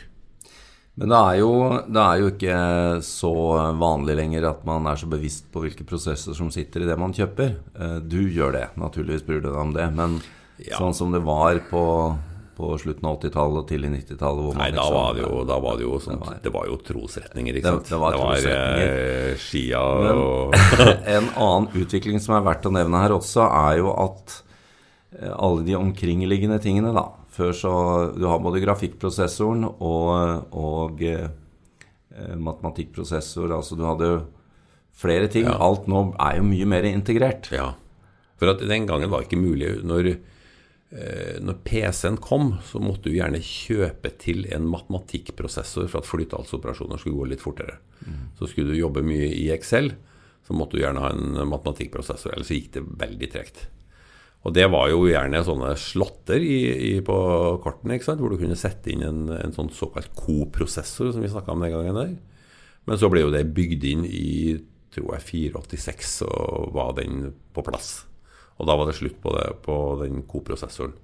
Men 0.98 1.12
det 1.14 1.18
er, 1.18 1.36
jo, 1.44 1.50
det 1.94 2.02
er, 2.02 2.16
jo, 2.18 2.30
ikke 2.32 2.60
så 3.06 3.32
vanlig 3.78 4.16
lenger 4.18 4.48
at 4.50 4.64
man 4.66 4.88
er 4.90 4.98
så 4.98 5.06
bevisst 5.10 5.46
på 5.54 5.62
hvilke 5.62 5.86
prosesser 5.86 6.34
som 6.34 6.50
sitter 6.54 6.82
i 6.82 6.88
det 6.90 6.96
man 6.98 7.14
kjøper. 7.14 7.52
Eh, 7.78 8.00
du 8.02 8.24
gjør 8.34 8.56
det, 8.56 8.64
naturligvis 8.82 9.26
bryr 9.28 9.44
du 9.44 9.52
deg 9.52 9.60
om 9.62 9.76
det. 9.76 9.86
Men 9.94 10.16
ja. 10.58 10.80
sånn 10.80 10.98
som 10.98 11.14
det 11.14 11.22
var 11.28 11.60
på, 11.70 11.84
på 12.58 12.72
slutten 12.82 13.06
av 13.06 13.20
80-tallet 13.20 13.60
og 13.62 13.68
tidlig 13.70 13.92
90-tallet 13.94 14.58
Nei, 14.58 14.72
da, 14.74 14.82
liksom, 14.82 14.96
var 14.98 15.14
det 15.14 15.26
jo, 15.26 15.44
da 15.46 15.60
var 15.62 15.78
det 15.78 15.86
jo 15.86 16.00
sånt, 16.02 16.24
det, 16.24 16.26
var, 16.26 16.40
det 16.44 16.54
var 16.56 16.72
jo 16.72 16.80
trosretninger, 16.88 17.60
ikke 17.60 17.76
sant. 17.76 17.86
Det, 17.86 17.94
det 17.94 18.02
var, 18.02 18.18
det 18.18 18.24
var 18.24 18.88
eh, 18.88 19.46
Skia 19.46 19.84
og 20.16 20.58
En 21.18 21.30
annen 21.36 21.70
utvikling 21.78 22.18
som 22.24 22.40
er 22.40 22.50
verdt 22.50 22.66
å 22.66 22.74
nevne 22.74 23.04
her 23.06 23.16
også, 23.20 23.46
er 23.46 23.78
jo 23.84 23.94
at 23.94 24.40
eh, 25.20 25.32
alle 25.32 25.68
de 25.70 25.78
omkringliggende 25.78 26.58
tingene, 26.64 26.96
da 26.98 27.06
før 27.38 27.54
så 27.54 27.74
Du 28.18 28.26
har 28.30 28.42
både 28.42 28.62
grafikkprosessoren 28.64 29.68
og, 29.68 30.56
og 30.58 31.04
eh, 31.06 31.28
matematikkprosessor. 32.38 33.54
Altså 33.54 33.78
du 33.78 33.86
hadde 33.86 34.10
jo 34.10 34.18
flere 34.98 35.30
ting. 35.32 35.46
Ja. 35.50 35.60
Alt 35.62 35.86
nå 35.90 36.10
er 36.16 36.40
jo 36.40 36.48
mye 36.48 36.70
mer 36.70 36.88
integrert. 36.90 37.52
Ja. 37.54 37.74
For 38.38 38.54
at 38.54 38.64
den 38.70 38.88
gangen 38.90 39.10
var 39.10 39.24
det 39.24 39.32
ikke 39.32 39.42
mulig 39.42 39.70
Når, 39.86 40.12
eh, 40.14 40.36
når 40.88 41.58
PC-en 41.68 42.16
kom, 42.24 42.54
så 42.64 42.80
måtte 42.80 43.10
du 43.10 43.18
gjerne 43.18 43.42
kjøpe 43.44 44.14
til 44.22 44.46
en 44.56 44.70
matematikkprosessor 44.72 45.90
for 45.92 46.00
at 46.00 46.08
flytallsoperasjoner 46.08 47.02
skulle 47.02 47.18
gå 47.20 47.26
litt 47.34 47.44
fortere. 47.44 47.76
Mm. 48.06 48.22
Så 48.40 48.48
skulle 48.48 48.72
du 48.72 48.80
jobbe 48.80 49.04
mye 49.04 49.28
i 49.36 49.50
Excel, 49.52 49.92
så 50.48 50.56
måtte 50.56 50.78
du 50.78 50.86
gjerne 50.86 51.04
ha 51.04 51.10
en 51.12 51.42
matematikkprosessor. 51.52 52.32
Ellers 52.32 52.54
gikk 52.56 52.72
det 52.78 52.86
veldig 53.04 53.30
tregt. 53.34 53.66
Og 54.48 54.54
det 54.56 54.64
var 54.72 54.88
jo 54.88 55.04
gjerne 55.10 55.44
sånne 55.44 55.74
slåtter 55.82 56.40
i, 56.40 56.58
i, 56.94 56.94
på 57.04 57.18
kortene, 57.64 57.98
hvor 58.00 58.32
du 58.32 58.40
kunne 58.40 58.56
sette 58.60 58.94
inn 58.94 59.04
en, 59.04 59.26
en 59.34 59.56
sånn 59.56 59.74
såkalt 59.76 60.14
koprosessor, 60.16 61.12
som 61.12 61.26
vi 61.26 61.32
snakka 61.34 61.52
om 61.52 61.66
den 61.66 61.74
gangen 61.74 62.00
der. 62.00 62.14
Men 62.88 63.00
så 63.02 63.10
ble 63.12 63.26
jo 63.26 63.34
det 63.34 63.44
bygd 63.58 63.84
inn 63.90 64.06
i 64.08 64.30
tror 64.96 65.18
jeg 65.18 65.52
486, 65.52 66.14
og 66.30 66.72
var 66.78 66.96
den 66.98 67.34
på 67.54 67.64
plass. 67.66 68.06
Og 68.58 68.70
da 68.70 68.76
var 68.78 68.90
det 68.90 68.98
slutt 68.98 69.20
på, 69.22 69.34
det, 69.38 69.50
på 69.66 69.76
den 70.02 70.24
koprosessoren. 70.30 70.96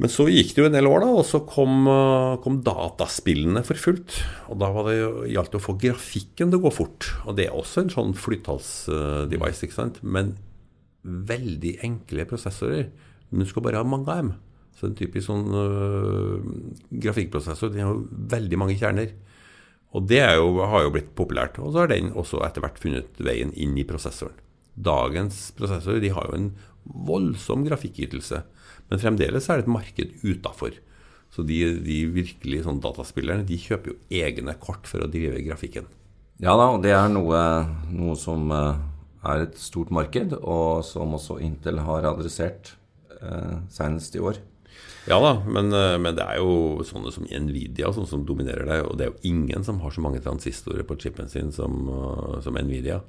Men 0.00 0.10
så 0.10 0.24
gikk 0.26 0.54
det 0.54 0.62
jo 0.62 0.66
en 0.66 0.74
del 0.74 0.88
år, 0.88 1.04
da, 1.04 1.10
og 1.20 1.26
så 1.28 1.42
kom, 1.46 1.84
eh, 1.86 2.38
kom 2.42 2.62
dataspillene 2.64 3.62
for 3.66 3.78
fullt. 3.78 4.16
Og 4.50 4.58
da 4.58 4.70
var 4.74 4.88
det 4.88 4.96
gjaldt 5.30 5.52
det 5.52 5.60
å 5.60 5.66
få 5.66 5.76
grafikken 5.78 6.50
til 6.50 6.58
å 6.58 6.64
gå 6.64 6.72
fort. 6.74 7.10
Og 7.28 7.36
det 7.38 7.46
er 7.46 7.58
også 7.58 7.84
en 7.84 7.92
sånn 7.92 8.16
flyttalsdevice, 8.18 9.68
ikke 9.68 9.78
sant. 9.78 10.00
Men 10.02 10.34
veldig 11.04 11.76
enkle 11.86 12.26
prosessorer. 12.30 12.88
Men 13.30 13.44
du 13.44 13.50
skal 13.50 13.62
bare 13.62 13.78
ha 13.78 13.86
mange 13.86 14.08
av 14.08 14.22
dem. 14.22 14.32
Så 14.78 14.88
en 14.88 14.96
typisk 14.98 15.28
sånn 15.28 15.52
øh, 15.54 16.40
grafikkprosessor 17.04 17.70
den 17.70 17.84
har 17.84 17.92
jo 17.94 18.06
veldig 18.32 18.58
mange 18.58 18.78
kjerner. 18.80 19.12
Og 19.92 20.08
det 20.08 20.22
jo, 20.24 20.56
har 20.64 20.86
jo 20.86 20.94
blitt 20.94 21.12
populært. 21.14 21.60
Og 21.60 21.74
så 21.74 21.84
har 21.84 21.92
den 21.92 22.10
også 22.16 22.40
etter 22.46 22.64
hvert 22.64 22.80
funnet 22.80 23.20
veien 23.22 23.52
inn 23.54 23.76
i 23.78 23.86
prosessoren. 23.86 24.34
Dagens 24.74 25.50
prosessorer 25.56 26.00
de 26.02 26.12
har 26.14 26.30
jo 26.30 26.38
en 26.38 26.50
voldsom 26.82 27.66
grafikkytelse. 27.66 28.42
Men 28.90 29.00
fremdeles 29.00 29.48
er 29.48 29.60
det 29.60 29.66
et 29.66 29.74
marked 29.74 30.16
utafor. 30.24 30.76
Så 31.32 31.44
de, 31.48 31.58
de 31.80 31.98
virkelig 32.12 32.64
sånn 32.66 32.82
dataspillerne 32.84 33.46
de 33.48 33.56
kjøper 33.60 33.94
jo 33.94 34.22
egne 34.22 34.54
kort 34.60 34.88
for 34.88 35.04
å 35.04 35.10
drive 35.10 35.40
grafikken. 35.46 35.86
Ja 36.42 36.56
da, 36.58 36.72
og 36.74 36.82
det 36.84 36.92
er 36.92 37.08
noe, 37.12 37.40
noe 37.92 38.16
som 38.20 38.50
uh, 38.52 38.76
er 39.24 39.46
et 39.46 39.58
stort 39.60 39.92
marked, 39.94 40.34
og 40.42 40.82
som 40.84 41.14
også 41.16 41.38
Intel 41.44 41.78
har 41.86 42.08
adressert 42.08 42.74
eh, 43.20 43.60
senest 43.70 44.16
i 44.18 44.22
år. 44.24 44.40
Ja 45.06 45.20
da, 45.22 45.36
men, 45.46 45.70
uh, 45.70 45.94
men, 46.02 46.16
det 46.18 46.26
er 46.26 46.42
jo 46.42 46.82
sånne 46.86 47.14
som 47.14 47.28
Nvidia 47.30 47.92
sånne 47.94 48.10
som 48.10 48.26
dominerer 48.26 48.66
det. 48.66 48.80
Og 48.88 48.98
det 48.98 49.06
er 49.06 49.12
jo 49.12 49.30
ingen 49.32 49.64
som 49.64 49.80
har 49.84 49.94
så 49.94 50.04
mange 50.04 50.20
transistorer 50.24 50.84
på 50.88 50.98
chipen 51.00 51.30
sin 51.30 51.54
som, 51.54 51.86
som 52.42 52.58
Nvidia. 52.58 53.00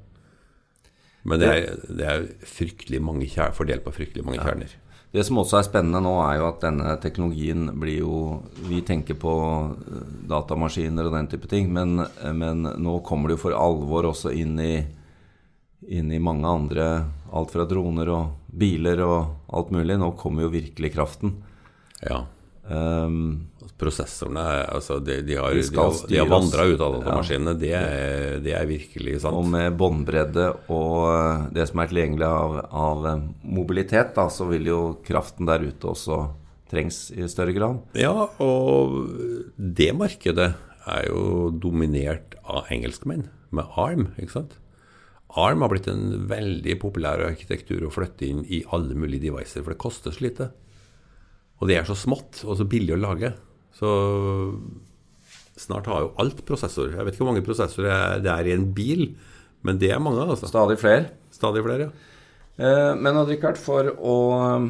Men 1.24 1.40
det 1.40 1.50
er, 1.50 1.84
det 1.88 2.08
er 2.08 2.24
fryktelig 2.48 3.00
mange 3.02 3.28
kjær, 3.32 3.54
fordelt 3.56 3.84
på 3.84 3.94
fryktelig 3.96 4.24
mange 4.26 4.42
kjerner. 4.44 4.72
Det 5.14 5.22
som 5.22 5.38
også 5.38 5.60
er 5.60 5.66
spennende 5.68 6.00
nå, 6.02 6.12
er 6.26 6.40
jo 6.40 6.48
at 6.48 6.64
denne 6.64 6.96
teknologien 6.98 7.68
blir 7.78 8.00
jo 8.00 8.16
Vi 8.66 8.80
tenker 8.82 9.14
på 9.14 9.34
eh, 9.70 10.08
datamaskiner 10.30 11.06
og 11.06 11.14
den 11.14 11.30
type 11.30 11.48
ting, 11.50 11.70
men, 11.72 12.02
men 12.34 12.66
nå 12.82 12.98
kommer 13.06 13.30
det 13.30 13.38
jo 13.38 13.44
for 13.44 13.56
alvor 13.56 14.10
også 14.10 14.34
inn 14.34 14.58
i, 14.58 14.74
inn 15.86 16.10
i 16.10 16.22
mange 16.22 16.50
andre 16.50 16.88
Alt 17.34 17.54
fra 17.54 17.66
droner 17.66 18.10
og 18.14 18.34
biler 18.54 19.00
og 19.02 19.54
alt 19.58 19.72
mulig. 19.74 19.96
Nå 19.98 20.12
kommer 20.18 20.44
jo 20.44 20.52
virkelig 20.52 20.92
kraften. 20.94 21.32
Ja. 22.04 22.20
Um, 22.62 23.50
Prosessorene 23.74 24.42
altså 24.70 25.00
de, 25.02 25.16
de, 25.26 25.34
har, 25.34 25.50
de, 25.56 25.64
har, 25.74 25.96
de 26.06 26.18
har 26.20 26.28
vandra 26.30 26.66
ut 26.68 26.78
av 26.78 26.98
datamaskinene. 27.00 27.56
Det, 27.58 27.72
er, 27.74 28.36
det 28.44 28.54
er 28.54 28.68
virkelig 28.70 29.16
sant. 29.24 29.34
Og 29.34 29.48
med 29.50 29.74
båndbredde 29.80 30.46
og 30.70 30.98
eh, 31.10 31.48
det 31.56 31.66
som 31.70 31.82
er 31.82 31.90
tilgjengelig 31.90 32.28
av, 32.28 32.56
av 32.70 33.08
eh, 33.10 33.24
mobilitet, 33.56 34.14
da, 34.14 34.28
så 34.30 34.46
vil 34.52 34.70
jo 34.70 34.80
kraften 35.06 35.50
der 35.50 35.66
ute 35.66 35.90
også 35.90 36.22
trengs 36.70 37.08
i 37.14 37.26
større 37.30 37.54
grad. 37.56 37.82
Ja, 37.98 38.14
og 38.42 39.10
det 39.56 39.90
markedet 39.98 40.52
er 40.84 41.08
jo 41.08 41.50
dominert 41.50 42.36
av 42.44 42.70
engelskmenn 42.72 43.26
med 43.54 43.78
ARM, 43.80 44.12
ikke 44.18 44.38
sant. 44.38 44.58
ARM 45.34 45.64
har 45.64 45.72
blitt 45.72 45.88
en 45.90 46.28
veldig 46.30 46.76
populær 46.82 47.24
arkitektur 47.26 47.82
å 47.86 47.92
flytte 47.94 48.26
inn 48.28 48.44
i 48.46 48.62
alle 48.74 48.94
mulige 48.94 49.26
devices, 49.26 49.64
for 49.64 49.74
det 49.74 49.82
koster 49.82 50.14
så 50.14 50.22
lite. 50.28 50.52
Og 51.58 51.70
det 51.70 51.78
er 51.78 51.88
så 51.88 51.96
smått 51.98 52.44
og 52.44 52.58
så 52.60 52.66
billig 52.68 52.94
å 52.94 53.00
lage. 53.02 53.32
Så 53.74 53.90
snart 55.58 55.88
har 55.90 56.04
jo 56.04 56.14
alt 56.22 56.42
prosessor. 56.46 56.92
Jeg 56.94 57.04
vet 57.04 57.14
ikke 57.14 57.24
hvor 57.24 57.32
mange 57.32 57.46
prosessorer 57.46 58.22
det 58.22 58.32
er 58.32 58.50
i 58.50 58.56
en 58.56 58.66
bil, 58.74 59.06
men 59.66 59.78
det 59.80 59.92
er 59.94 60.02
mange. 60.02 60.24
altså. 60.24 60.50
Stadig 60.50 60.78
flere. 60.82 61.08
Stadig 61.34 61.64
flere, 61.66 61.88
ja. 61.88 62.10
Eh, 62.54 62.92
men 62.94 63.18
Richard, 63.26 63.58
for 63.58 63.88
å 63.98 64.16
um, 64.38 64.68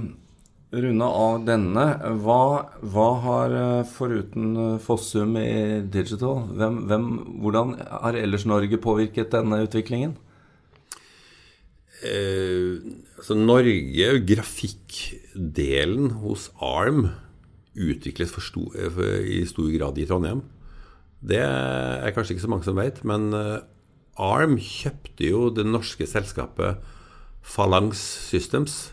runde 0.75 1.07
av 1.07 1.43
denne, 1.47 1.87
hva, 2.25 2.43
hva 2.81 3.09
har 3.25 3.57
eh, 3.59 3.89
foruten 3.89 4.55
eh, 4.57 4.77
Fossum 4.83 5.37
i 5.39 5.83
Digital, 5.93 6.47
hvem, 6.57 6.85
hvem, 6.91 7.09
hvordan 7.45 7.75
har 8.05 8.19
ellers 8.19 8.47
Norge 8.49 8.81
påvirket 8.83 9.35
denne 9.35 9.61
utviklingen? 9.67 10.17
Eh, 12.05 12.81
altså 13.19 13.37
Norge, 13.39 14.09
grafikkdelen 14.33 16.17
hos 16.25 16.51
ARM, 16.61 17.07
utvikles 17.75 18.33
for 18.33 18.45
sto, 18.45 18.69
for, 18.71 19.21
i 19.25 19.43
stor 19.49 19.71
grad 19.75 19.99
i 19.99 20.07
Trondheim. 20.09 20.43
Det 21.25 21.41
er 21.41 22.13
kanskje 22.15 22.37
ikke 22.37 22.45
så 22.45 22.53
mange 22.53 22.67
som 22.67 22.79
vet, 22.79 23.01
men 23.07 23.33
eh, 23.37 23.63
ARM 24.21 24.59
kjøpte 24.61 25.27
jo 25.27 25.49
det 25.55 25.65
norske 25.67 26.07
selskapet 26.07 26.83
Phalanx 27.45 28.01
Systems 28.29 28.93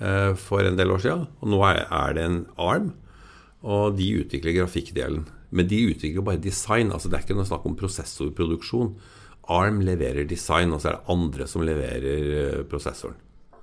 eh, 0.00 0.32
for 0.38 0.64
en 0.64 0.78
del 0.78 0.94
år 0.94 1.04
siden. 1.04 1.26
Og 1.40 1.52
nå 1.52 1.60
er 1.68 2.16
det 2.16 2.24
en 2.24 2.40
ARM, 2.60 2.92
og 3.64 3.98
de 3.98 4.08
utvikler 4.22 4.56
grafikkdelen. 4.58 5.28
Men 5.54 5.68
de 5.70 5.84
utvikler 5.92 6.24
bare 6.26 6.42
design. 6.42 6.90
altså 6.92 7.08
Det 7.08 7.18
er 7.18 7.26
ikke 7.28 7.38
noe 7.38 7.48
snakk 7.48 7.66
om 7.68 7.76
prosessorproduksjon. 7.78 8.94
ARM 9.54 9.82
leverer 9.84 10.26
design, 10.26 10.72
og 10.72 10.80
så 10.80 10.90
er 10.90 10.98
det 10.98 11.14
andre 11.14 11.46
som 11.50 11.64
leverer 11.64 12.32
eh, 12.40 12.64
prosessoren. 12.68 13.20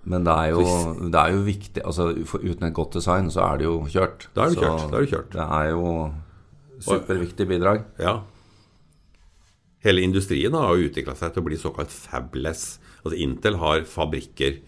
Men 0.09 0.25
det 0.25 0.33
er 0.33 0.55
jo, 0.55 0.65
det 1.13 1.19
er 1.19 1.35
jo 1.35 1.41
viktig 1.45 1.83
altså 1.85 2.07
Uten 2.17 2.65
et 2.65 2.73
godt 2.73 2.95
design 2.97 3.27
så 3.29 3.43
er 3.45 3.59
det 3.61 3.67
jo 3.67 3.75
kjørt. 3.85 4.27
Da 4.33 4.47
er 4.47 4.53
det 4.53 4.63
kjørt. 4.63 4.85
Da 4.89 4.97
er 4.97 5.05
det, 5.05 5.11
kjørt. 5.11 5.33
det 5.35 5.45
er 5.45 5.67
jo 5.69 5.91
superviktig 6.81 7.47
bidrag. 7.49 7.83
Ja. 8.01 8.15
Hele 9.85 10.05
industrien 10.05 10.57
har 10.57 10.73
jo 10.73 10.89
utvikla 10.89 11.15
seg 11.17 11.33
til 11.33 11.43
å 11.43 11.47
bli 11.47 11.59
såkalt 11.61 11.93
fabless. 11.93 12.79
Altså 13.01 13.17
Intel 13.21 13.57
har 13.61 13.85
fabrikker, 13.89 14.59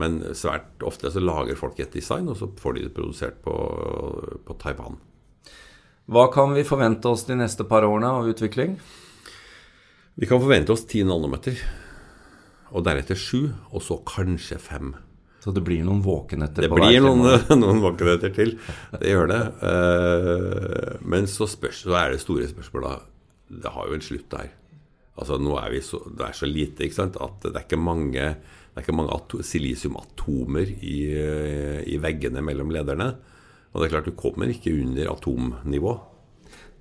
men 0.00 0.20
svært 0.36 0.84
ofte 0.86 1.12
så 1.12 1.22
lager 1.24 1.58
folk 1.58 1.80
et 1.80 1.92
design, 1.96 2.28
og 2.28 2.36
så 2.40 2.50
får 2.60 2.76
de 2.76 2.86
det 2.86 2.94
produsert 2.96 3.40
på, 3.44 3.54
på 4.44 4.56
Taiwan. 4.60 4.98
Hva 6.08 6.28
kan 6.32 6.54
vi 6.56 6.64
forvente 6.64 7.08
oss 7.10 7.26
de 7.28 7.36
neste 7.36 7.66
par 7.68 7.84
årene 7.84 8.12
av 8.20 8.28
utvikling? 8.30 8.78
Vi 10.18 10.28
kan 10.28 10.40
forvente 10.40 10.72
oss 10.72 10.86
10 10.86 11.08
nanometer, 11.08 11.60
og 12.72 12.84
deretter 12.86 13.18
sju, 13.18 13.48
og 13.72 13.84
så 13.84 13.98
kanskje 14.08 14.58
fem. 14.60 14.94
Så 15.38 15.52
det 15.54 15.62
blir 15.64 15.84
noen 15.86 16.02
våkenetter? 16.04 16.66
Det 16.66 16.72
blir 16.72 17.00
noen, 17.04 17.22
noen 17.62 17.82
våkenetter 17.84 18.34
til. 18.34 18.56
Det 18.98 19.12
gjør 19.12 19.30
det. 19.30 19.42
Eh, 19.70 20.96
men 21.08 21.28
så, 21.30 21.46
spørs, 21.48 21.84
så 21.86 21.94
er 22.00 22.12
det 22.12 22.22
store 22.24 22.48
spørsmålet 22.50 23.06
Det 23.62 23.72
har 23.72 23.88
jo 23.88 23.96
en 23.96 24.04
slutt 24.04 24.28
der. 24.34 24.50
Altså 25.18 25.38
nå 25.40 25.54
er 25.58 25.72
vi 25.72 25.80
så, 25.82 26.00
Det 26.14 26.26
er 26.26 26.36
så 26.36 26.46
lite 26.46 26.84
ikke 26.86 26.98
sant, 26.98 27.16
at 27.22 27.40
det 27.46 27.54
er 27.54 27.64
ikke 27.64 27.80
mange, 27.80 28.26
det 28.34 28.76
er 28.76 28.84
ikke 28.84 28.98
mange 28.98 29.14
ato, 29.14 29.40
silisiumatomer 29.46 30.74
i, 30.78 30.98
i 31.86 31.96
veggene 32.02 32.42
mellom 32.44 32.74
lederne. 32.74 33.12
Og 33.72 33.80
det 33.80 33.88
er 33.88 33.96
klart 33.96 34.10
du 34.10 34.18
kommer 34.18 34.50
ikke 34.50 34.74
under 34.74 35.14
atomnivå. 35.14 35.96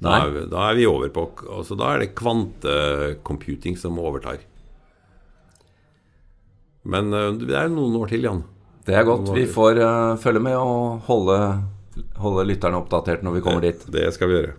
Da 0.02 0.19
er, 0.21 0.43
da 0.50 0.67
er, 0.69 0.76
vi, 0.78 0.86
over 0.86 1.10
på 1.10 1.23
altså 1.50 1.73
Da 1.78 1.95
er 1.95 2.04
det 2.04 2.13
kvantecomputing 2.17 3.80
som 3.80 3.97
overtar. 4.02 4.43
Men 6.88 7.12
uh, 7.13 7.32
det 7.39 7.58
er 7.58 7.73
noen 7.73 7.97
år 8.00 8.13
til, 8.13 8.28
Jan. 8.28 8.45
Det 8.88 8.95
er 8.95 9.08
godt. 9.08 9.34
Vi 9.36 9.43
får 9.52 9.82
uh, 9.84 10.15
følge 10.21 10.43
med 10.43 10.56
og 10.56 11.04
holde, 11.10 11.39
holde 12.21 12.47
lytterne 12.47 12.80
oppdatert 12.80 13.26
når 13.26 13.38
vi 13.38 13.43
kommer 13.45 13.65
det, 13.65 13.76
dit. 13.76 13.91
Det 13.97 14.08
skal 14.15 14.32
vi 14.32 14.39
gjøre. 14.39 14.56